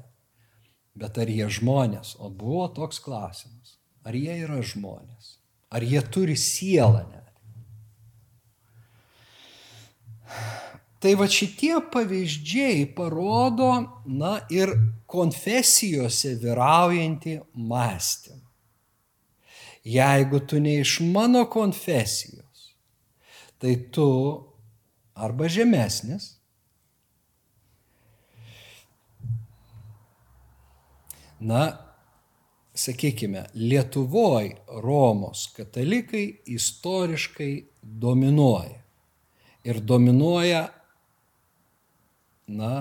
Bet 1.00 1.16
ar 1.20 1.30
jie 1.32 1.48
žmonės? 1.48 2.16
O 2.20 2.28
buvo 2.28 2.66
toks 2.76 3.00
klausimas. 3.00 3.78
Ar 4.04 4.16
jie 4.16 4.36
yra 4.44 4.60
žmonės? 4.60 5.38
Ar 5.72 5.84
jie 5.86 6.02
turi 6.12 6.36
sielą 6.36 7.04
net? 7.08 7.20
Tai 11.00 11.14
va 11.16 11.26
šitie 11.32 11.78
pavyzdžiai 11.92 12.84
parodo, 12.92 13.70
na 14.04 14.34
ir 14.52 14.74
konfesijose 15.08 16.34
vyraujantį 16.42 17.38
mąstymą. 17.56 18.44
Jeigu 19.88 20.42
tu 20.44 20.60
ne 20.60 20.76
iš 20.82 20.98
mano 21.00 21.46
konfesijos, 21.48 22.66
tai 23.56 23.78
tu 23.88 24.10
arba 25.16 25.48
žemesnis, 25.48 26.39
Na, 31.40 31.62
sakykime, 32.74 33.46
Lietuvoje 33.54 34.56
Romos 34.82 35.46
katalikai 35.56 36.42
istoriškai 36.46 37.52
dominuoja. 37.82 38.80
Ir 39.64 39.80
dominuoja, 39.84 40.64
na, 42.56 42.72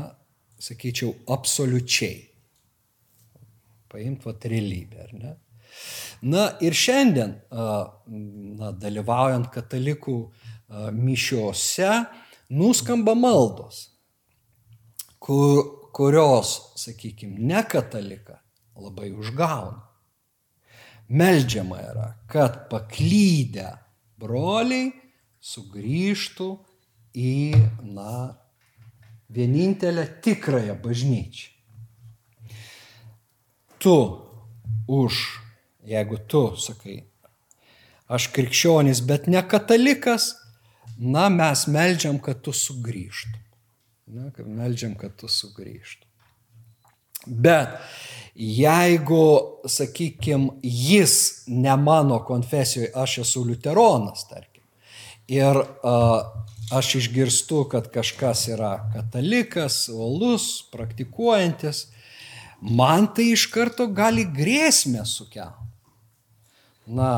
sakyčiau, 0.59 1.13
absoliučiai. 1.27 2.25
Paimt 3.89 4.25
vat 4.27 4.45
realybę, 4.45 5.03
ar 5.03 5.13
ne? 5.15 5.35
Na 6.21 6.45
ir 6.63 6.75
šiandien, 6.75 7.35
na, 8.59 8.71
dalyvaujant 8.75 9.47
katalikų 9.53 10.17
mišiuose, 10.95 11.91
nuskamba 12.51 13.15
maldos, 13.15 13.85
kur, 15.21 15.63
kurios, 15.95 16.55
sakykime, 16.79 17.39
ne 17.39 17.63
kataliką, 17.69 18.39
labai 18.79 19.11
užgauna. 19.11 19.85
Meldžiama 21.09 21.79
yra, 21.81 22.07
kad 22.29 22.67
paklydę 22.69 23.71
broliai 24.19 24.91
sugrįžtų 25.41 26.49
į, 27.17 27.35
na, 27.81 28.35
vienintelę 29.29 30.05
tikrąją 30.21 30.75
bažnyčią. 30.83 31.49
Tu 33.79 33.95
už, 34.87 35.13
jeigu 35.87 36.17
tu 36.27 36.43
sakai, 36.59 36.97
aš 38.09 38.27
krikščionis, 38.35 39.01
bet 39.07 39.29
ne 39.31 39.41
katalikas, 39.47 40.33
na, 40.99 41.29
mes 41.31 41.63
meldžiam, 41.71 42.19
kad 42.19 42.41
tu 42.43 42.51
sugrįžtum. 42.51 43.39
Na, 44.09 44.31
kad 44.35 44.49
meldžiam, 44.49 44.97
kad 44.99 45.15
tu 45.15 45.29
sugrįžtum. 45.31 46.08
Bet 47.25 47.75
jeigu, 48.39 49.23
sakykime, 49.67 50.49
jis 50.63 51.43
ne 51.47 51.75
mano 51.77 52.21
konfesijoje, 52.23 52.91
aš 52.95 53.17
esu 53.25 53.43
liuteronas, 53.43 54.23
tarkim, 54.29 54.63
ir 55.27 55.59
a, 55.83 55.95
aš 56.71 56.95
išgirstu, 57.01 57.65
kad 57.71 57.89
kažkas 57.91 58.45
yra 58.53 58.71
katalikas, 58.93 59.89
uolus, 59.91 60.47
praktikuojantis, 60.71 61.87
man 62.61 63.09
tai 63.15 63.33
iš 63.33 63.49
karto 63.51 63.89
gali 63.91 64.23
grėsmę 64.23 65.03
sukelti. 65.05 65.67
Na, 66.89 67.11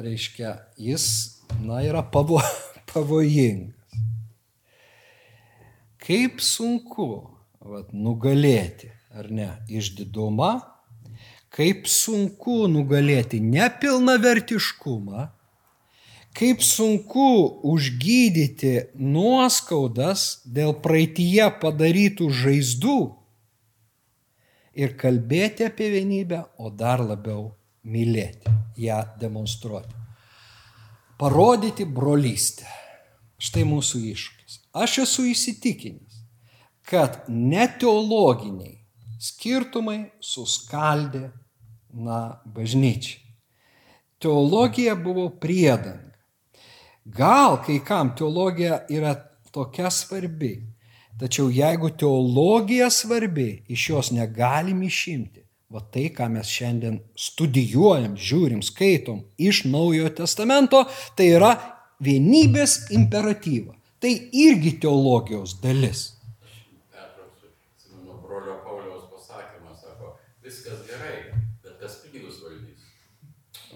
reiškia, 0.00 0.54
jis, 0.80 1.04
na, 1.60 1.82
yra 1.84 2.04
pavo, 2.06 2.38
pavojingas. 2.92 3.74
Kaip 6.00 6.40
sunku 6.40 7.10
vat, 7.60 7.90
nugalėti 7.92 8.88
ar 9.10 9.30
ne, 9.30 9.50
išdidumą, 9.68 10.60
kaip 11.50 11.88
sunku 11.90 12.64
nugalėti 12.70 13.40
nepilnavertiškumą, 13.42 15.26
kaip 16.36 16.62
sunku 16.62 17.30
užgydyti 17.66 18.74
nuoskaudas 18.94 20.42
dėl 20.46 20.76
praeitie 20.84 21.48
padarytų 21.62 22.30
žaizdų 22.42 22.98
ir 24.78 24.94
kalbėti 25.00 25.66
apie 25.66 25.90
vienybę, 25.90 26.44
o 26.62 26.70
dar 26.70 27.02
labiau 27.02 27.50
mylėti, 27.82 28.52
ją 28.78 29.02
demonstruoti. 29.20 29.96
Parodyti 31.20 31.84
brolystę. 31.84 32.68
Štai 33.40 33.64
mūsų 33.64 33.98
iššūkis. 34.12 34.56
Aš 34.76 34.98
esu 35.02 35.24
įsitikinęs, 35.32 36.20
kad 36.84 37.24
neteologiniai 37.28 38.79
skirtumai 39.20 40.10
suskaldė, 40.24 41.28
na, 41.92 42.40
bažnyčią. 42.46 43.18
Teologija 44.20 44.94
buvo 45.00 45.30
priedanga. 45.40 46.10
Gal 47.04 47.56
kai 47.64 47.80
kam 47.84 48.12
teologija 48.16 48.82
yra 48.92 49.14
tokia 49.52 49.90
svarbi, 49.90 50.52
tačiau 51.20 51.48
jeigu 51.50 51.90
teologija 51.90 52.90
svarbi, 52.92 53.64
iš 53.68 53.88
jos 53.90 54.10
negalim 54.12 54.82
išimti. 54.82 55.40
Va 55.70 55.80
tai, 55.80 56.08
ką 56.10 56.26
mes 56.34 56.50
šiandien 56.50 56.98
studijuojam, 57.14 58.16
žiūrim, 58.18 58.58
skaitom 58.62 59.22
iš 59.38 59.62
Naujojo 59.70 60.10
testamento, 60.18 60.82
tai 61.16 61.28
yra 61.36 61.52
vienybės 62.02 62.90
imperatyva. 62.96 63.76
Tai 64.02 64.10
irgi 64.32 64.74
teologijos 64.82 65.60
dalis. 65.62 66.19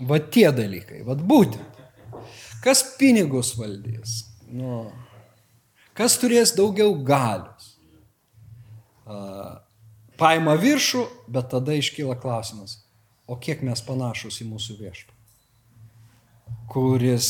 Va 0.02 0.18
tie 0.18 0.48
dalykai, 0.54 1.02
va 1.06 1.14
būtent. 1.14 1.80
Kas 2.64 2.82
pinigus 2.98 3.52
valdys? 3.58 4.24
Nu, 4.50 4.88
kas 5.94 6.16
turės 6.18 6.54
daugiau 6.56 6.94
galios? 7.06 7.74
Paima 10.18 10.54
viršų, 10.58 11.04
bet 11.30 11.50
tada 11.52 11.76
iškyla 11.76 12.16
klausimas, 12.22 12.78
o 13.28 13.36
kiek 13.36 13.62
mes 13.66 13.82
panašus 13.84 14.40
į 14.42 14.48
mūsų 14.48 14.78
viešpą? 14.80 15.14
kuris 16.70 17.28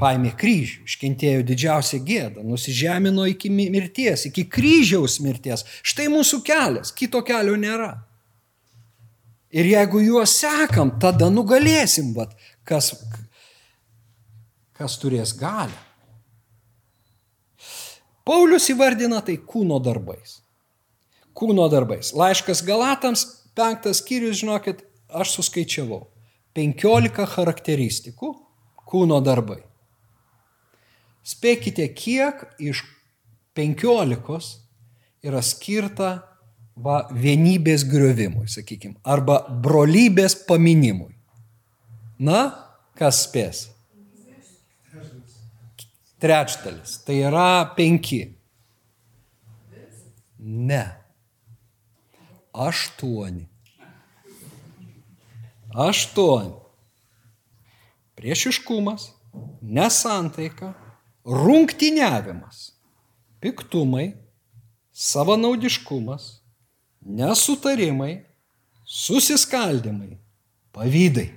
paėmė 0.00 0.32
kryžių, 0.38 0.84
iškentėjo 0.88 1.44
didžiausią 1.46 2.00
gėdą, 2.06 2.44
nusižemino 2.46 3.26
iki 3.30 3.50
mirties, 3.52 4.26
iki 4.30 4.46
kryžiaus 4.50 5.20
mirties. 5.24 5.64
Štai 5.86 6.08
mūsų 6.12 6.40
kelias, 6.46 6.92
kito 6.96 7.22
kelio 7.26 7.56
nėra. 7.60 7.92
Ir 9.54 9.68
jeigu 9.70 10.00
juos 10.02 10.32
sekam, 10.34 10.90
tada 10.98 11.28
nugalėsim, 11.30 12.10
bet 12.16 12.32
kas, 12.66 12.90
kas 14.74 14.96
turės 14.98 15.34
galę. 15.38 15.76
Paulius 18.26 18.66
įvardina 18.72 19.20
tai 19.22 19.36
kūno 19.38 19.78
darbais. 19.84 20.40
Kūno 21.36 21.68
darbais. 21.70 22.10
Laiškas 22.16 22.64
Galatams, 22.66 23.26
penktas 23.54 24.00
skyrius, 24.00 24.40
žinokit, 24.40 24.82
aš 25.12 25.36
suskaičiavau. 25.36 26.06
15 26.54 27.26
charakteristikų 27.34 28.32
kūno 28.88 29.20
darbai. 29.22 29.60
Spėkite, 31.26 31.86
kiek 31.94 32.42
iš 32.62 32.84
15 33.58 34.50
yra 35.24 35.42
skirta 35.42 36.10
va, 36.76 37.04
vienybės 37.10 37.84
griovimui, 37.88 38.48
sakykime, 38.50 38.98
arba 39.04 39.40
brolybės 39.48 40.36
paminimui. 40.48 41.12
Na, 42.18 42.40
kas 42.98 43.24
spės? 43.26 43.68
Trečdalis. 46.22 46.98
Tai 47.04 47.16
yra 47.20 47.48
penki. 47.76 48.22
Ne. 50.38 50.84
Aštuoni. 52.54 53.44
Aštuoni. 55.74 56.54
Priešiškumas, 58.14 59.08
nesantaika, 59.60 60.70
rungtyniavimas, 61.26 62.70
piktumai, 63.42 64.14
savanaudiškumas, 64.94 66.43
nesutarimai, 67.04 68.24
susiskaldimai, 68.84 70.18
pavydai. 70.72 71.28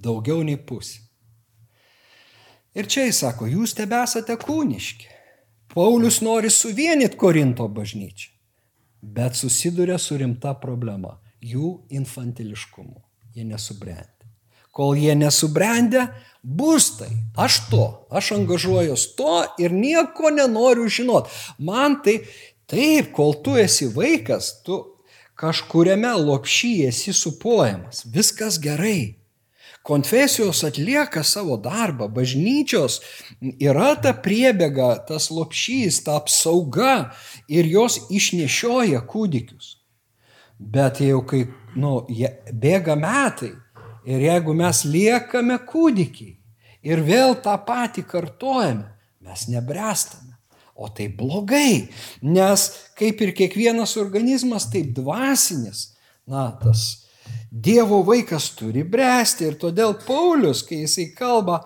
Daugiau 0.00 0.42
nei 0.46 0.56
pusė. 0.56 1.00
Ir 2.76 2.86
čia 2.86 3.08
jis 3.08 3.24
sako, 3.24 3.48
jūs 3.50 3.74
tebesate 3.74 4.36
kūniški. 4.38 5.08
Paulius 5.74 6.20
nori 6.22 6.50
suvienyti 6.50 7.18
Korinto 7.18 7.66
bažnyčią, 7.70 8.30
bet 9.02 9.36
susiduria 9.38 9.98
su 9.98 10.16
rimta 10.18 10.54
problema- 10.54 11.18
jų 11.52 11.80
infantiliškumu. 11.90 13.02
Jie 13.34 13.44
nesubrendę. 13.44 14.26
Kol 14.72 14.96
jie 14.96 15.14
nesubrendę, 15.14 16.08
bus 16.42 16.96
tai. 16.98 17.10
Aš 17.36 17.70
to, 17.70 18.06
aš 18.10 18.32
angažuojos 18.32 19.16
to 19.16 19.44
ir 19.58 19.72
nieko 19.72 20.30
nenoriu 20.30 20.88
žinot. 20.88 21.28
Man 21.58 22.02
tai 22.02 22.20
taip, 22.70 23.12
kol 23.16 23.34
tu 23.44 23.56
esi 23.58 23.88
vaikas, 23.94 24.60
tu 24.64 24.78
kažkuriame 25.40 26.12
lopšyje 26.20 26.88
esi 26.88 27.12
supojamas. 27.12 28.04
Viskas 28.06 28.60
gerai. 28.62 29.16
Konfesijos 29.82 30.60
atlieka 30.64 31.22
savo 31.24 31.56
darbą, 31.56 32.10
bažnyčios 32.12 32.98
yra 33.40 33.94
ta 33.96 34.12
priebėga, 34.12 34.90
tas 35.08 35.30
lopšys, 35.32 36.02
ta 36.04 36.18
apsauga 36.20 37.14
ir 37.48 37.64
jos 37.64 37.96
išnešioja 38.12 39.00
kūdikius. 39.08 39.78
Bet 40.60 41.00
jau 41.00 41.22
kai 41.24 41.46
nu, 41.80 42.04
bėga 42.52 42.98
metai 43.00 43.54
ir 44.04 44.26
jeigu 44.28 44.52
mes 44.58 44.84
liekame 44.84 45.56
kūdikiai 45.64 46.36
ir 46.84 47.00
vėl 47.04 47.38
tą 47.40 47.56
patį 47.64 48.04
kartojame, 48.10 48.90
mes 49.24 49.48
nebrestame. 49.48 50.29
O 50.80 50.88
tai 50.88 51.10
blogai, 51.12 51.90
nes 52.24 52.62
kaip 52.96 53.20
ir 53.20 53.34
kiekvienas 53.36 53.98
organizmas, 54.00 54.70
taip 54.72 54.94
dvasinis, 54.96 55.90
na, 56.24 56.48
tas 56.62 57.04
Dievo 57.50 58.00
vaikas 58.06 58.46
turi 58.54 58.84
bręsti 58.86 59.44
ir 59.50 59.58
todėl 59.60 59.96
Paulius, 60.06 60.62
kai 60.66 60.84
jisai 60.84 61.08
kalba, 61.18 61.58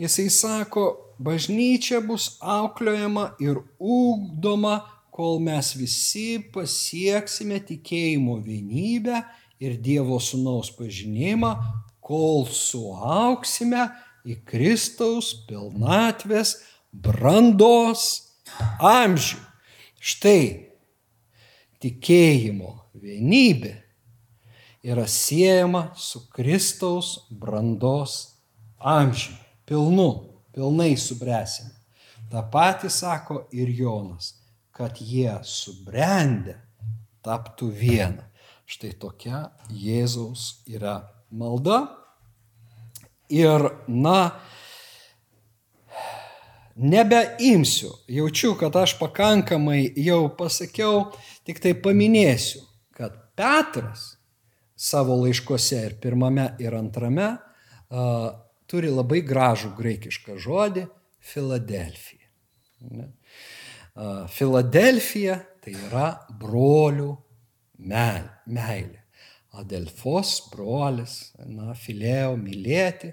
jisai 0.00 0.28
sako, 0.32 0.86
bažnyčia 1.22 2.00
bus 2.06 2.36
auklėjama 2.40 3.32
ir 3.42 3.60
ūkdoma, 3.76 4.78
kol 5.12 5.40
mes 5.44 5.74
visi 5.76 6.40
pasieksime 6.54 7.60
tikėjimo 7.68 8.38
vienybę 8.40 9.20
ir 9.60 9.76
Dievo 9.82 10.16
sunaus 10.22 10.72
pažinimą, 10.78 11.52
kol 12.00 12.46
suauksime 12.48 13.90
į 14.24 14.40
Kristaus 14.48 15.34
pilnatvės 15.48 16.56
brandos 16.92 18.31
amžių. 18.82 19.38
Štai 20.02 20.44
tikėjimo 21.82 22.74
vienybė 22.98 23.76
yra 24.82 25.06
siejama 25.06 25.92
su 25.96 26.24
Kristaus 26.34 27.28
brandos 27.30 28.32
amžiumi, 28.78 29.38
pilnu, 29.66 30.10
pilnai 30.54 30.96
subręsim. 30.96 31.70
Ta 32.30 32.42
pati 32.42 32.90
sako 32.90 33.46
ir 33.52 33.68
Jonas, 33.68 34.34
kad 34.72 34.98
jie 34.98 35.36
subrendę 35.44 36.56
taptų 37.22 37.68
viena. 37.70 38.26
Štai 38.66 38.94
tokia 38.96 39.50
Jėzaus 39.68 40.62
yra 40.66 41.02
malda. 41.30 41.84
Ir, 43.32 43.64
na, 43.88 44.32
nebeimsiu, 46.76 47.90
jaučiu, 48.08 48.54
kad 48.60 48.76
aš 48.76 48.96
pakankamai 48.98 49.92
jau 49.96 50.26
pasakiau, 50.38 51.12
tik 51.46 51.60
tai 51.62 51.74
paminėsiu, 51.74 52.62
kad 52.96 53.16
Petras 53.36 54.12
savo 54.76 55.16
laiškose 55.22 55.80
ir 55.86 55.98
pirmame 56.02 56.50
ir 56.62 56.74
antrame 56.76 57.28
uh, 57.32 58.32
turi 58.68 58.90
labai 58.92 59.22
gražų 59.26 59.72
graikišką 59.78 60.38
žodį- 60.40 60.86
Filadelfija. 61.32 62.26
Uh, 62.82 64.26
Filadelfija 64.32 65.38
tai 65.62 65.76
yra 65.88 66.08
brolių 66.40 67.12
meilė. 67.78 69.01
Adelfos 69.52 70.38
brolis, 70.48 71.16
na, 71.44 71.74
filėjo 71.76 72.36
mylėti 72.40 73.10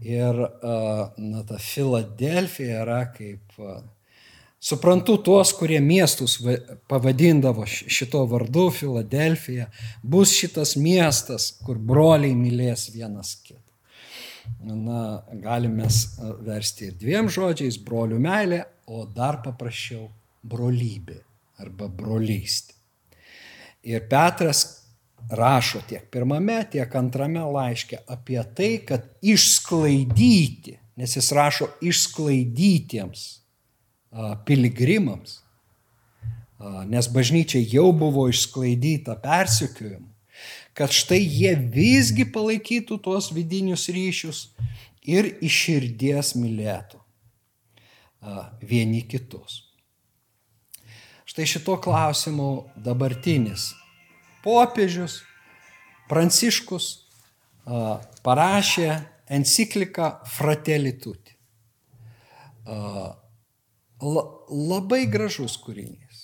ir, 0.00 0.38
na, 0.64 1.42
ta 1.44 1.58
Filadelfija 1.60 2.80
yra 2.86 3.02
kaip 3.12 3.60
Suprantu 4.64 5.18
tuos, 5.20 5.50
kurie 5.52 5.76
miestus 5.84 6.38
pavadindavo 6.88 7.66
šito 7.68 8.22
vardu 8.30 8.70
Filadelfija, 8.72 9.66
bus 10.00 10.32
šitas 10.32 10.72
miestas, 10.80 11.50
kur 11.66 11.76
broliai 11.76 12.32
mylės 12.32 12.86
vienas 12.94 13.34
kitą. 13.44 13.60
Na, 14.64 15.02
galime 15.42 15.90
versti 16.46 16.88
ir 16.88 16.96
dviem 16.96 17.28
žodžiais- 17.28 17.76
brolių 17.86 18.22
meilė, 18.24 18.62
o 18.88 19.04
dar 19.04 19.42
paprasčiau- 19.44 20.08
brolybė 20.54 21.20
arba 21.60 21.88
brolystė. 21.88 22.72
Ir 23.84 24.08
Petras 24.08 24.83
rašo 25.30 25.80
tiek 25.88 26.10
pirmame, 26.12 26.58
tiek 26.70 26.94
antrame 26.96 27.40
laiške 27.40 28.02
apie 28.08 28.40
tai, 28.56 28.72
kad 28.86 29.06
išsklaidyti, 29.22 30.78
nes 31.00 31.16
jis 31.16 31.30
rašo 31.34 31.68
išsklaidytiems 31.82 33.24
piligrimams, 34.46 35.40
nes 36.88 37.08
bažnyčia 37.10 37.62
jau 37.66 37.90
buvo 37.92 38.28
išsklaidyta 38.30 39.16
persikiojimu, 39.22 40.06
kad 40.74 40.94
štai 40.94 41.20
jie 41.22 41.54
visgi 41.56 42.26
palaikytų 42.30 42.98
tuos 43.02 43.30
vidinius 43.34 43.88
ryšius 43.92 44.48
ir 45.06 45.28
iš 45.44 45.60
širdies 45.66 46.34
mylėtų 46.38 47.00
vieni 48.64 49.02
kitus. 49.06 49.62
Štai 51.28 51.46
šito 51.48 51.76
klausimu 51.82 52.68
dabartinis 52.78 53.72
popiežius 54.44 55.22
Pranciškus 56.04 56.86
parašė 58.24 58.88
encikliką 59.32 60.10
la, 64.04 64.24
labai 64.48 65.04
gražus 65.08 65.56
kūrinys 65.64 66.20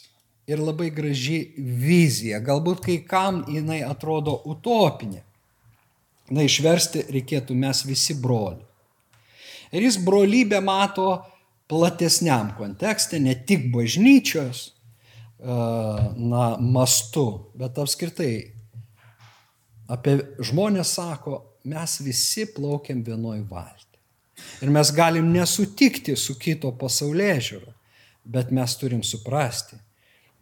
ir 0.51 0.61
labai 0.61 0.91
graži 0.93 1.41
vizija. 1.57 2.41
Galbūt 2.45 2.85
kai 2.85 2.99
kam 3.07 3.45
jinai 3.49 3.81
atrodo 3.87 4.37
utopinė. 4.51 5.23
Na, 6.31 6.45
išversti 6.47 7.07
reikėtų 7.11 7.57
mes 7.59 7.83
visi 7.87 8.15
broliai. 8.21 8.67
Ir 9.75 9.87
jis 9.87 9.97
brolybę 10.03 10.61
mato 10.63 11.23
platesniam 11.71 12.53
kontekste, 12.59 13.19
ne 13.23 13.35
tik 13.47 13.69
bažnyčios 13.75 14.71
na, 15.41 16.57
mastu, 16.61 17.27
bet 17.57 17.79
apskritai 17.81 18.35
apie 19.91 20.17
žmonės 20.45 20.95
sako 20.99 21.39
mes 21.65 22.01
visi 22.05 22.47
plaukiam 22.55 23.03
vienoj 23.05 23.41
valti. 23.49 23.99
Ir 24.61 24.71
mes 24.73 24.93
galim 24.97 25.33
nesutikti 25.33 26.17
su 26.17 26.37
kito 26.41 26.73
pasaulyje 26.77 27.37
žiūro, 27.49 27.73
bet 28.25 28.53
mes 28.53 28.77
turim 28.81 29.03
suprasti, 29.05 29.77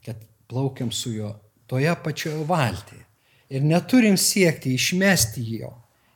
kad 0.05 0.19
plaukiam 0.51 0.91
su 0.93 1.13
juo 1.15 1.33
toje 1.67 1.95
pačioje 2.05 2.45
valtyje. 2.49 3.05
Ir 3.49 3.65
neturim 3.65 4.17
siekti 4.21 4.75
išmesti 4.75 5.45
jo 5.57 5.73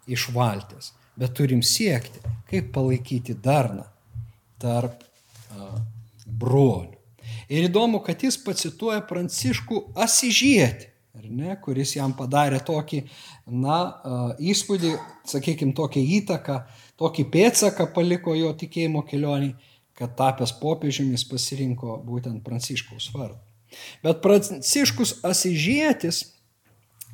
iš 0.06 0.28
valties, 0.34 0.92
bet 1.16 1.34
turim 1.38 1.62
siekti, 1.62 2.20
kaip 2.50 2.72
palaikyti 2.74 3.34
darną 3.34 3.86
tarp 4.60 5.06
brolių. 6.26 7.01
Ir 7.52 7.68
įdomu, 7.68 8.00
kad 8.04 8.22
jis 8.24 8.38
pacituoja 8.40 9.02
Pranciškų 9.04 9.82
Asižietį, 10.00 10.88
ne, 11.28 11.52
kuris 11.60 11.94
jam 11.96 12.14
padarė 12.16 12.62
tokį, 12.64 13.02
na, 13.52 13.78
įspūdį, 14.40 14.94
sakykime, 15.28 15.74
tokią 15.76 16.00
įtaką, 16.18 16.58
tokį 17.00 17.26
pėtsaką 17.34 17.90
paliko 17.94 18.34
jo 18.38 18.52
tikėjimo 18.56 19.04
kelionį, 19.08 19.52
kad 19.98 20.14
tapęs 20.16 20.54
popiežiumis 20.62 21.26
pasirinko 21.28 21.98
būtent 22.06 22.40
Pranciškaus 22.46 23.10
vardą. 23.14 23.40
Bet 24.04 24.20
Pranciškus 24.24 25.18
Asižėtis 25.24 26.24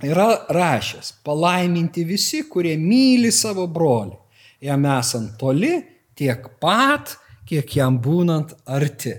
yra 0.07 0.31
rašęs, 0.55 1.17
palaiminti 1.27 2.05
visi, 2.07 2.45
kurie 2.51 2.77
myli 2.79 3.33
savo 3.35 3.67
brolį, 3.67 4.15
jam 4.63 4.87
esant 4.95 5.35
toli, 5.41 5.75
tiek 6.19 6.47
pat, 6.63 7.17
kiek 7.49 7.77
jam 7.79 7.99
būnant 8.05 8.53
arti. 8.69 9.15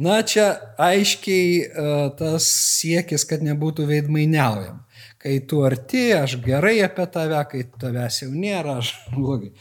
Na, 0.00 0.20
čia 0.26 0.48
aiškiai 0.80 1.50
uh, 1.60 1.92
tas 2.18 2.46
siekis, 2.48 3.26
kad 3.28 3.44
nebūtų 3.44 3.88
veidmainiaujam. 3.90 4.80
Kai 5.20 5.38
tu 5.48 5.62
arti, 5.64 6.10
aš 6.16 6.38
gerai 6.44 6.78
apie 6.84 7.06
tave, 7.12 7.40
kai 7.50 7.64
tavęs 7.80 8.22
jau 8.24 8.30
nėra, 8.32 8.78
aš 8.80 8.94
blogai. 9.14 9.52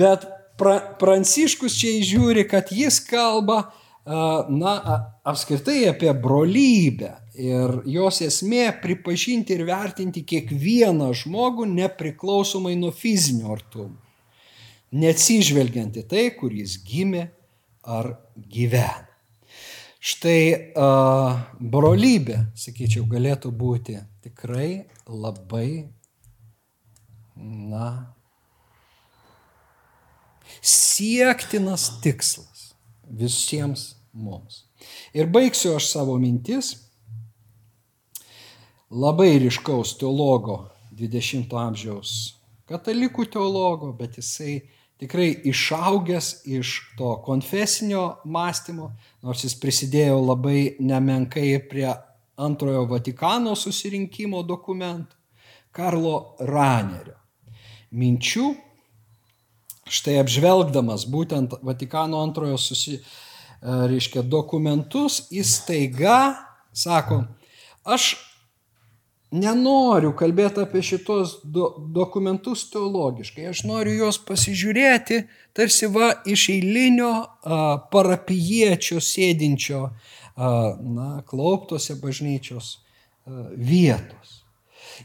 Bet 0.00 0.28
pra, 0.60 0.78
Pranciškus 1.00 1.76
čia 1.80 1.96
įžiūri, 2.00 2.46
kad 2.50 2.72
jis 2.74 3.00
kalba, 3.08 3.64
uh, 3.68 4.48
na, 4.52 4.74
apskritai 5.24 5.84
apie 5.92 6.12
brolybę. 6.12 7.14
Ir 7.34 7.80
jos 7.90 8.20
esmė 8.22 8.68
pripažinti 8.78 9.56
ir 9.56 9.64
vertinti 9.66 10.20
kiekvieną 10.22 11.08
žmogų 11.18 11.66
nepriklausomai 11.66 12.76
nuo 12.78 12.92
fizinio 12.94 13.50
artumo. 13.56 13.96
Neatsižvelgiant 14.94 15.96
į 15.98 16.04
tai, 16.06 16.28
kur 16.36 16.54
jis 16.54 16.76
gimė, 16.86 17.24
ar 17.84 18.14
gyvena. 18.36 19.08
Štai 20.04 20.72
uh, 20.76 21.38
brolybė, 21.56 22.42
sakyčiau, 22.60 23.06
galėtų 23.08 23.48
būti 23.56 23.96
tikrai 24.24 24.84
labai, 25.08 25.88
na, 27.40 28.12
siektinas 30.60 31.88
tikslas 32.04 32.74
visiems 33.08 33.94
mums. 34.12 34.66
Ir 35.16 35.32
baigsiu 35.32 35.72
aš 35.78 35.88
savo 35.94 36.18
mintis 36.20 36.74
labai 38.92 39.38
ryškaus 39.40 39.96
teologo 39.98 40.66
20-ojo 40.94 41.64
amžiaus 41.64 42.12
katalikų 42.68 43.26
teologo, 43.32 43.92
bet 43.96 44.18
jisai 44.20 44.62
tikrai 45.04 45.28
išaugęs 45.52 46.30
iš 46.48 46.74
to 46.98 47.14
konfesinio 47.26 48.04
mąstymo, 48.24 48.90
nors 49.22 49.44
jis 49.44 49.56
prisidėjo 49.60 50.16
labai 50.24 50.76
nemenkai 50.80 51.58
prie 51.68 51.90
antrojo 52.40 52.86
Vatikano 52.88 53.52
susirinkimo 53.58 54.42
dokumentų, 54.48 55.12
Karlo 55.74 56.36
Ranerio 56.40 57.18
minčių, 57.94 58.48
štai 59.90 60.16
apžvelgdamas 60.22 61.04
būtent 61.10 61.54
Vatikano 61.62 62.22
antrojo 62.24 62.56
susi, 62.58 62.98
reiškia, 63.62 64.22
dokumentus, 64.26 65.24
jis 65.32 65.56
taiga 65.66 66.34
sako, 66.74 67.22
aš 67.84 68.14
nenoriu 69.34 70.12
kalbėti 70.16 70.62
apie 70.62 70.82
šitos 70.84 71.38
do, 71.42 71.70
dokumentus 71.96 72.64
teologiškai, 72.72 73.48
aš 73.50 73.64
noriu 73.68 73.96
juos 74.04 74.20
pasižiūrėti 74.22 75.24
tarsi 75.56 75.90
va 75.90 76.12
iš 76.30 76.48
eilinio 76.54 77.10
a, 77.18 77.60
parapijiečio 77.92 79.02
sėdinčio 79.02 79.82
a, 79.84 79.92
na, 80.78 81.10
klauptose 81.28 81.98
bažnyčios 82.00 82.76
a, 82.76 83.46
vietos. 83.54 84.40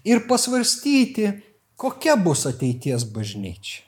Ir 0.05 0.25
pasvarstyti, 0.29 1.31
kokia 1.79 2.17
bus 2.19 2.45
ateities 2.49 3.07
bažnyčia. 3.09 3.85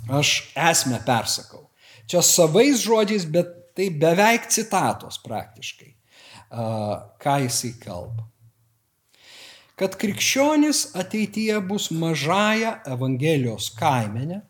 Aš 0.09 0.53
esmę 0.57 1.01
persakau. 1.07 1.71
Čia 2.09 2.21
savais 2.27 2.83
žodžiais, 2.85 3.25
bet 3.25 3.75
tai 3.77 3.89
beveik 3.95 4.49
citatos 4.53 5.21
praktiškai, 5.25 5.93
ką 7.23 7.37
jisai 7.47 7.73
kalba. 7.81 8.27
Kad 9.81 9.97
krikščionis 9.97 10.91
ateityje 11.01 11.57
bus 11.65 11.89
mažaja 11.95 12.81
Evangelijos 12.85 13.71
kaimenė, 13.79 14.43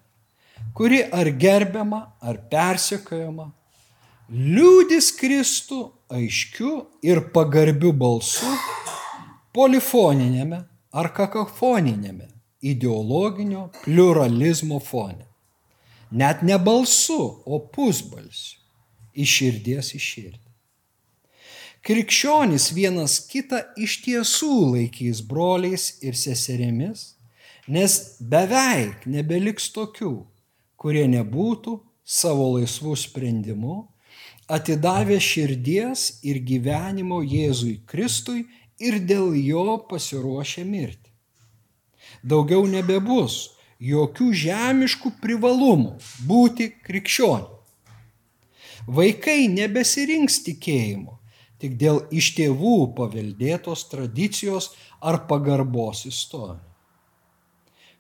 kuri 0.74 1.04
ar 1.06 1.30
gerbiama, 1.38 2.00
ar 2.18 2.40
persekiojama, 2.50 3.46
liūdis 4.30 5.12
Kristų 5.20 5.84
aiškiu 6.10 6.72
ir 7.06 7.22
pagarbiu 7.34 7.92
balsu 7.94 8.50
polifoninėme 9.56 10.60
ar 10.90 11.10
kakafoninėme 11.14 12.28
ideologinio 12.60 13.70
pluralizmo 13.82 14.78
fone. 14.80 15.26
Net 16.10 16.42
ne 16.42 16.58
balsu, 16.58 17.42
o 17.46 17.58
pusbalsiu. 17.74 18.58
Iš 19.10 19.30
širdies 19.40 19.88
į 19.96 20.00
širdį. 20.06 20.50
Krikščionys 21.86 22.68
vienas 22.76 23.16
kitą 23.26 23.58
iš 23.80 23.96
tiesų 24.04 24.52
laikys 24.74 25.22
broliais 25.26 25.86
ir 26.04 26.14
seserėmis, 26.14 27.16
nes 27.66 27.96
beveik 28.20 29.06
nebeliks 29.08 29.70
tokių, 29.74 30.12
kurie 30.78 31.06
nebūtų 31.10 31.78
savo 32.04 32.52
laisvų 32.58 32.94
sprendimų 33.02 33.78
atidavę 34.50 35.18
širdies 35.22 36.20
ir 36.26 36.40
gyvenimo 36.42 37.20
Jėzui 37.22 37.80
Kristui 37.86 38.44
ir 38.80 38.98
dėl 39.04 39.34
jo 39.36 39.78
pasiruošę 39.90 40.64
mirti. 40.64 41.12
Daugiau 42.24 42.66
nebebus 42.68 43.52
jokių 43.80 44.32
žemiškų 44.42 45.14
privalumų 45.22 45.94
būti 46.28 46.68
krikščioniu. 46.84 47.56
Vaikai 48.90 49.46
nebesirinks 49.52 50.40
tikėjimo 50.46 51.18
tik 51.60 51.76
dėl 51.80 52.00
iš 52.16 52.32
tėvų 52.38 52.76
paveldėtos 52.96 53.84
tradicijos 53.90 54.70
ar 55.04 55.20
pagarbos 55.28 56.06
istorijų, 56.08 56.64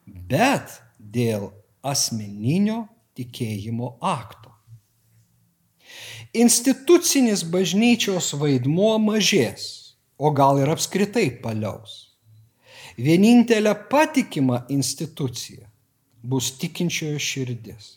bet 0.06 0.80
dėl 0.96 1.50
asmeninio 1.84 2.86
tikėjimo 3.18 3.98
akto. 4.00 4.48
Institucinis 6.32 7.42
bažnyčios 7.44 8.32
vaidmuo 8.40 8.94
mažės 9.02 9.79
o 10.20 10.30
gal 10.36 10.60
ir 10.60 10.68
apskritai 10.68 11.30
paliaus. 11.40 12.10
Vienintelė 13.00 13.72
patikima 13.88 14.66
institucija 14.68 15.64
bus 16.20 16.50
tikinčiojo 16.60 17.22
širdis. 17.24 17.94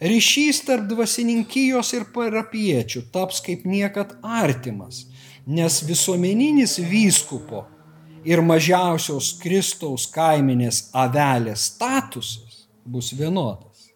Ryšys 0.00 0.62
tarp 0.66 0.88
dvasininkijos 0.88 1.92
ir 1.98 2.08
parapiečių 2.14 3.04
taps 3.12 3.42
kaip 3.44 3.68
niekad 3.68 4.16
artimas, 4.24 5.04
nes 5.46 5.82
visuomeninis 5.84 6.78
vyskupo 6.88 7.66
ir 8.24 8.40
mažiausios 8.40 9.34
Kristaus 9.42 10.08
kaiminės 10.10 10.88
avelės 10.96 11.68
statusas 11.74 12.64
bus 12.84 13.12
vienodas. 13.12 13.90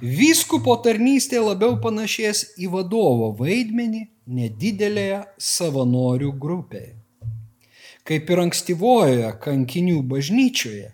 Vyskupo 0.00 0.76
tarnystė 0.84 1.42
labiau 1.42 1.76
panašės 1.82 2.54
į 2.60 2.70
vadovo 2.70 3.32
vaidmenį 3.38 4.06
nedidelėje 4.26 5.24
savanorių 5.38 6.32
grupėje. 6.40 6.96
Kaip 8.04 8.30
ir 8.30 8.42
ankstyvojoje 8.42 9.30
kankinių 9.40 10.02
bažnyčioje, 10.08 10.90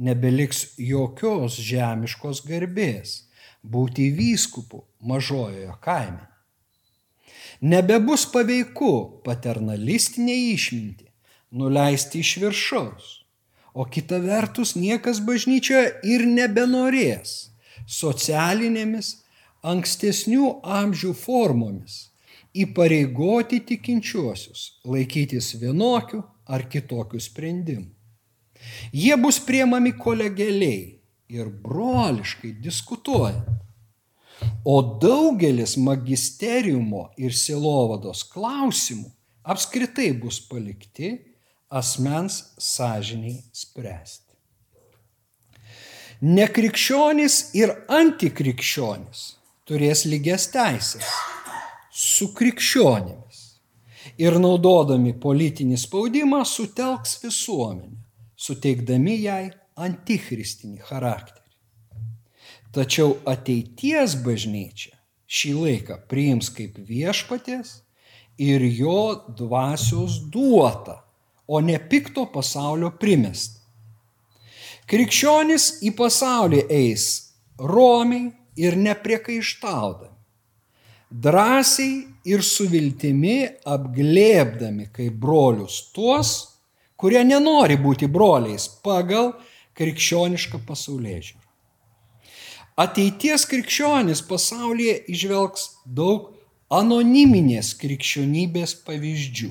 nebeliks 0.00 0.74
jokios 0.80 1.56
žemiškos 1.60 2.42
garbės 2.48 3.14
būti 3.62 4.10
vyskupu 4.16 4.82
mažojoje 5.00 5.72
kaime. 5.84 6.26
Nebebus 7.60 8.26
paveiku 8.32 9.22
paternalistinė 9.24 10.36
išminti 10.52 11.08
nuleisti 11.52 12.20
iš 12.20 12.36
viršaus, 12.44 13.08
o 13.72 13.84
kita 13.84 14.20
vertus 14.24 14.76
niekas 14.76 15.20
bažnyčioje 15.24 15.96
ir 16.08 16.24
nebenorės 16.28 17.50
socialinėmis 17.88 19.16
ankstesnių 19.64 20.54
amžių 20.64 21.12
formomis 21.16 22.09
įpareigoti 22.56 23.60
tikinčiuosius 23.66 24.82
laikytis 24.88 25.54
vienokių 25.60 26.22
ar 26.50 26.66
kitokių 26.70 27.20
sprendimų. 27.22 27.88
Jie 28.92 29.16
bus 29.16 29.38
priemami 29.40 29.92
kolegialiai 29.96 31.00
ir 31.32 31.48
broliškai 31.62 32.52
diskutuojant. 32.60 33.48
O 34.64 34.80
daugelis 35.00 35.76
magisteriumo 35.76 37.10
ir 37.20 37.34
silovados 37.36 38.24
klausimų 38.28 39.08
apskritai 39.44 40.10
bus 40.16 40.40
palikti 40.48 41.12
asmens 41.70 42.40
sąžiniai 42.58 43.38
spręsti. 43.52 44.26
Nekrikščionis 46.20 47.36
ir 47.56 47.72
antikrikščionis 47.88 49.22
turės 49.68 50.04
lygias 50.08 50.50
teisės 50.52 51.14
su 51.90 52.30
krikščionimis 52.34 53.40
ir 54.22 54.38
naudodami 54.38 55.12
politinį 55.20 55.78
spaudimą 55.80 56.44
sutelks 56.46 57.18
visuomenę, 57.24 57.98
suteikdami 58.36 59.16
jai 59.24 59.50
antichristinį 59.80 60.80
charakterį. 60.86 61.38
Tačiau 62.70 63.16
ateities 63.26 64.14
bažnyčia 64.22 64.94
šį 65.30 65.54
laiką 65.56 65.96
priims 66.10 66.50
kaip 66.54 66.78
viešpatės 66.86 67.80
ir 68.38 68.62
jo 68.62 69.24
dvasios 69.38 70.20
duota, 70.30 71.00
o 71.50 71.58
ne 71.60 71.78
pikto 71.90 72.28
pasaulio 72.30 72.92
primest. 73.02 73.58
Krikščionis 74.86 75.80
į 75.86 75.90
pasaulį 75.98 76.62
eis 76.70 77.06
romiai 77.58 78.30
ir 78.58 78.78
nepriekaištaudami 78.78 80.09
drąsiai 81.10 82.06
ir 82.24 82.42
su 82.44 82.68
viltimi 82.70 83.48
apglėbdami 83.66 84.90
kaip 84.94 85.16
brolius 85.22 85.90
tuos, 85.94 86.32
kurie 86.96 87.22
nenori 87.24 87.78
būti 87.80 88.06
broliais 88.06 88.68
pagal 88.84 89.32
krikščionišką 89.78 90.62
pasaulyje 90.68 91.20
žiūrą. 91.30 91.46
Ateities 92.80 93.44
krikščionis 93.50 94.22
pasaulyje 94.28 94.94
išvelgs 95.12 95.66
daug 95.84 96.30
anoniminės 96.72 97.74
krikščionybės 97.80 98.76
pavyzdžių. 98.86 99.50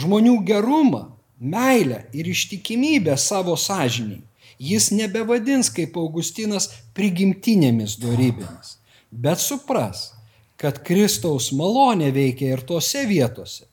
Žmonių 0.00 0.36
gerumą, 0.46 1.02
meilę 1.40 2.04
ir 2.14 2.30
ištikimybę 2.30 3.16
savo 3.18 3.56
sąžiniai 3.58 4.22
jis 4.60 4.90
nebevadins 4.92 5.70
kaip 5.72 5.96
Augustinas 5.96 6.68
prigimtinėmis 6.96 7.96
dorybėmis, 8.00 8.76
bet 9.10 9.40
supras, 9.40 10.10
kad 10.60 10.82
Kristaus 10.84 11.50
malonė 11.56 12.10
veikia 12.12 12.54
ir 12.54 12.62
tose 12.68 13.06
vietose, 13.08 13.64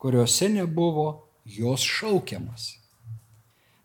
kuriuose 0.00 0.48
nebuvo 0.48 1.08
jos 1.44 1.84
šaukiamas. 1.84 2.76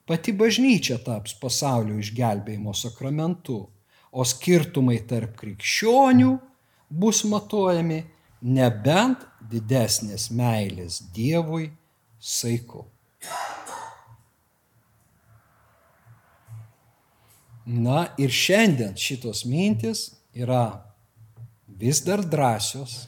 Pati 0.07 0.31
bažnyčia 0.37 0.99
taps 1.03 1.33
pasaulio 1.41 1.97
išgelbėjimo 1.99 2.71
sakramentu, 2.77 3.65
o 4.15 4.23
skirtumai 4.23 5.01
tarp 5.09 5.33
krikščionių 5.41 6.31
bus 6.87 7.23
matuojami 7.27 8.03
nebent 8.45 9.25
didesnės 9.51 10.29
meilės 10.31 11.01
Dievui 11.15 11.71
saiku. 12.21 12.85
Na 17.65 18.05
ir 18.21 18.29
šiandien 18.29 18.93
šitos 18.95 19.41
mintis 19.49 20.11
yra 20.37 20.85
vis 21.79 22.01
dar 22.05 22.23
drąsios, 22.23 23.05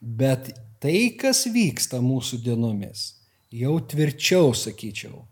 bet 0.00 0.50
tai, 0.82 1.10
kas 1.18 1.44
vyksta 1.52 2.00
mūsų 2.02 2.40
dienomis, 2.44 3.20
jau 3.52 3.78
tvirčiau, 3.80 4.54
sakyčiau, 4.56 5.24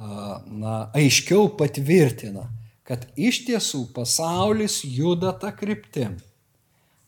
na, 0.00 0.74
aiškiau 0.96 1.50
patvirtina, 1.58 2.48
kad 2.86 3.06
iš 3.18 3.44
tiesų 3.46 3.86
pasaulis 3.94 4.80
juda 4.84 5.32
tą 5.38 5.52
kryptim. 5.54 6.18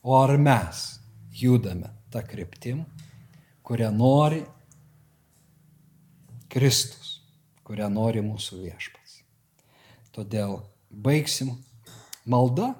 O 0.03 0.17
ar 0.19 0.35
mes 0.39 0.99
judame 1.35 1.91
tą 2.11 2.23
kryptim, 2.27 2.83
kurią 3.63 3.91
nori 3.95 4.43
Kristus, 6.53 7.21
kurią 7.65 7.89
nori 7.91 8.23
mūsų 8.25 8.61
viešpats. 8.65 9.21
Todėl 10.13 10.59
baigsim 10.91 11.55
maldą 12.29 12.73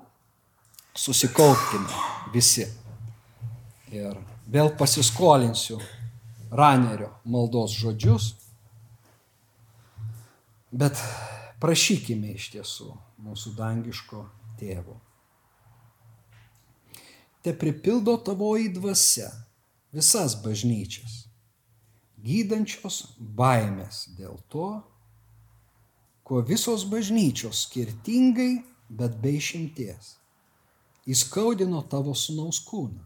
susikaupkime 0.95 1.89
visi. 2.33 2.67
Ir 3.93 4.17
vėl 4.49 4.73
pasiskolinsiu 4.77 5.79
Ranerio 6.53 7.11
maldos 7.25 7.73
žodžius, 7.77 8.33
bet 10.73 11.01
prašykime 11.61 12.35
iš 12.37 12.51
tiesų 12.57 12.91
mūsų 13.25 13.55
dangiško 13.57 14.25
tėvo. 14.61 14.99
Te 17.43 17.53
pripildo 17.59 18.15
tavoji 18.23 18.69
dvasia 18.77 19.31
visas 19.93 20.37
bažnyčias, 20.45 21.27
gydančios 22.23 23.03
baimės 23.19 24.07
dėl 24.17 24.39
to, 24.53 24.71
kuo 26.23 26.41
visos 26.47 26.85
bažnyčios 26.89 27.67
skirtingai, 27.67 28.63
bet 28.93 29.17
be 29.21 29.35
išimties 29.41 30.22
įskaudino 31.09 31.83
tavo 31.91 32.15
sunaus 32.15 32.61
kūną, 32.67 33.03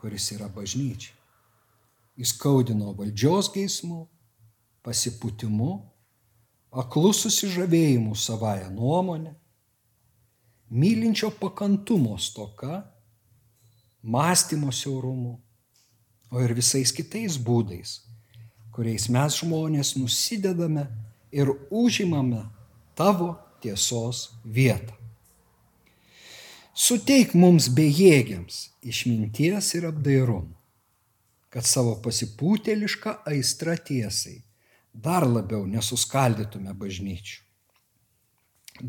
kuris 0.00 0.30
yra 0.36 0.48
bažnyčia. 0.52 1.12
Įskaudino 2.16 2.94
valdžios 2.96 3.50
geismų, 3.52 4.06
pasiputimu, 4.86 5.72
aklų 6.72 7.12
susižavėjimų 7.16 8.16
savoją 8.16 8.70
nuomonę, 8.72 9.34
mylinčio 10.70 11.30
pakantumo 11.36 12.16
stoka, 12.18 12.86
mąstymo 14.02 14.72
siaurumu, 14.72 15.36
o 16.32 16.42
ir 16.42 16.56
visais 16.56 16.92
kitais 16.94 17.36
būdais, 17.36 18.00
kuriais 18.72 19.10
mes 19.12 19.40
žmonės 19.42 19.94
nusidedame 20.00 20.88
ir 21.32 21.52
užimame 21.70 22.46
tavo 22.96 23.34
tiesos 23.60 24.30
vietą. 24.44 24.95
Suteik 26.76 27.30
mums 27.32 27.70
bejėgiams 27.72 28.56
išminties 28.84 29.70
ir 29.78 29.86
apdairumo, 29.88 30.58
kad 31.48 31.64
savo 31.64 31.94
pasipūtėlišką 32.04 33.14
aistrą 33.32 33.78
tiesai 33.80 34.42
dar 34.92 35.24
labiau 35.24 35.64
nesuskaldytume 35.72 36.76
bažnyčių. 36.76 37.40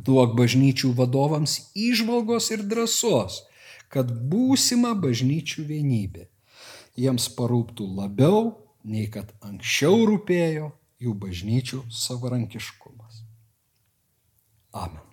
Duok 0.03 0.35
bažnyčių 0.35 0.91
vadovams 0.99 1.55
išvalgos 1.79 2.51
ir 2.51 2.67
drąsos, 2.67 3.45
kad 3.87 4.11
būsima 4.11 4.91
bažnyčių 4.99 5.63
vienybė 5.71 6.27
jiems 6.99 7.31
parūptų 7.39 7.87
labiau, 8.03 8.57
nei 8.83 9.07
kad 9.07 9.31
anksčiau 9.39 10.03
rūpėjo 10.11 10.73
jų 10.99 11.17
bažnyčių 11.23 11.85
savarankiškumas. 12.03 13.21
Amen. 14.75 15.06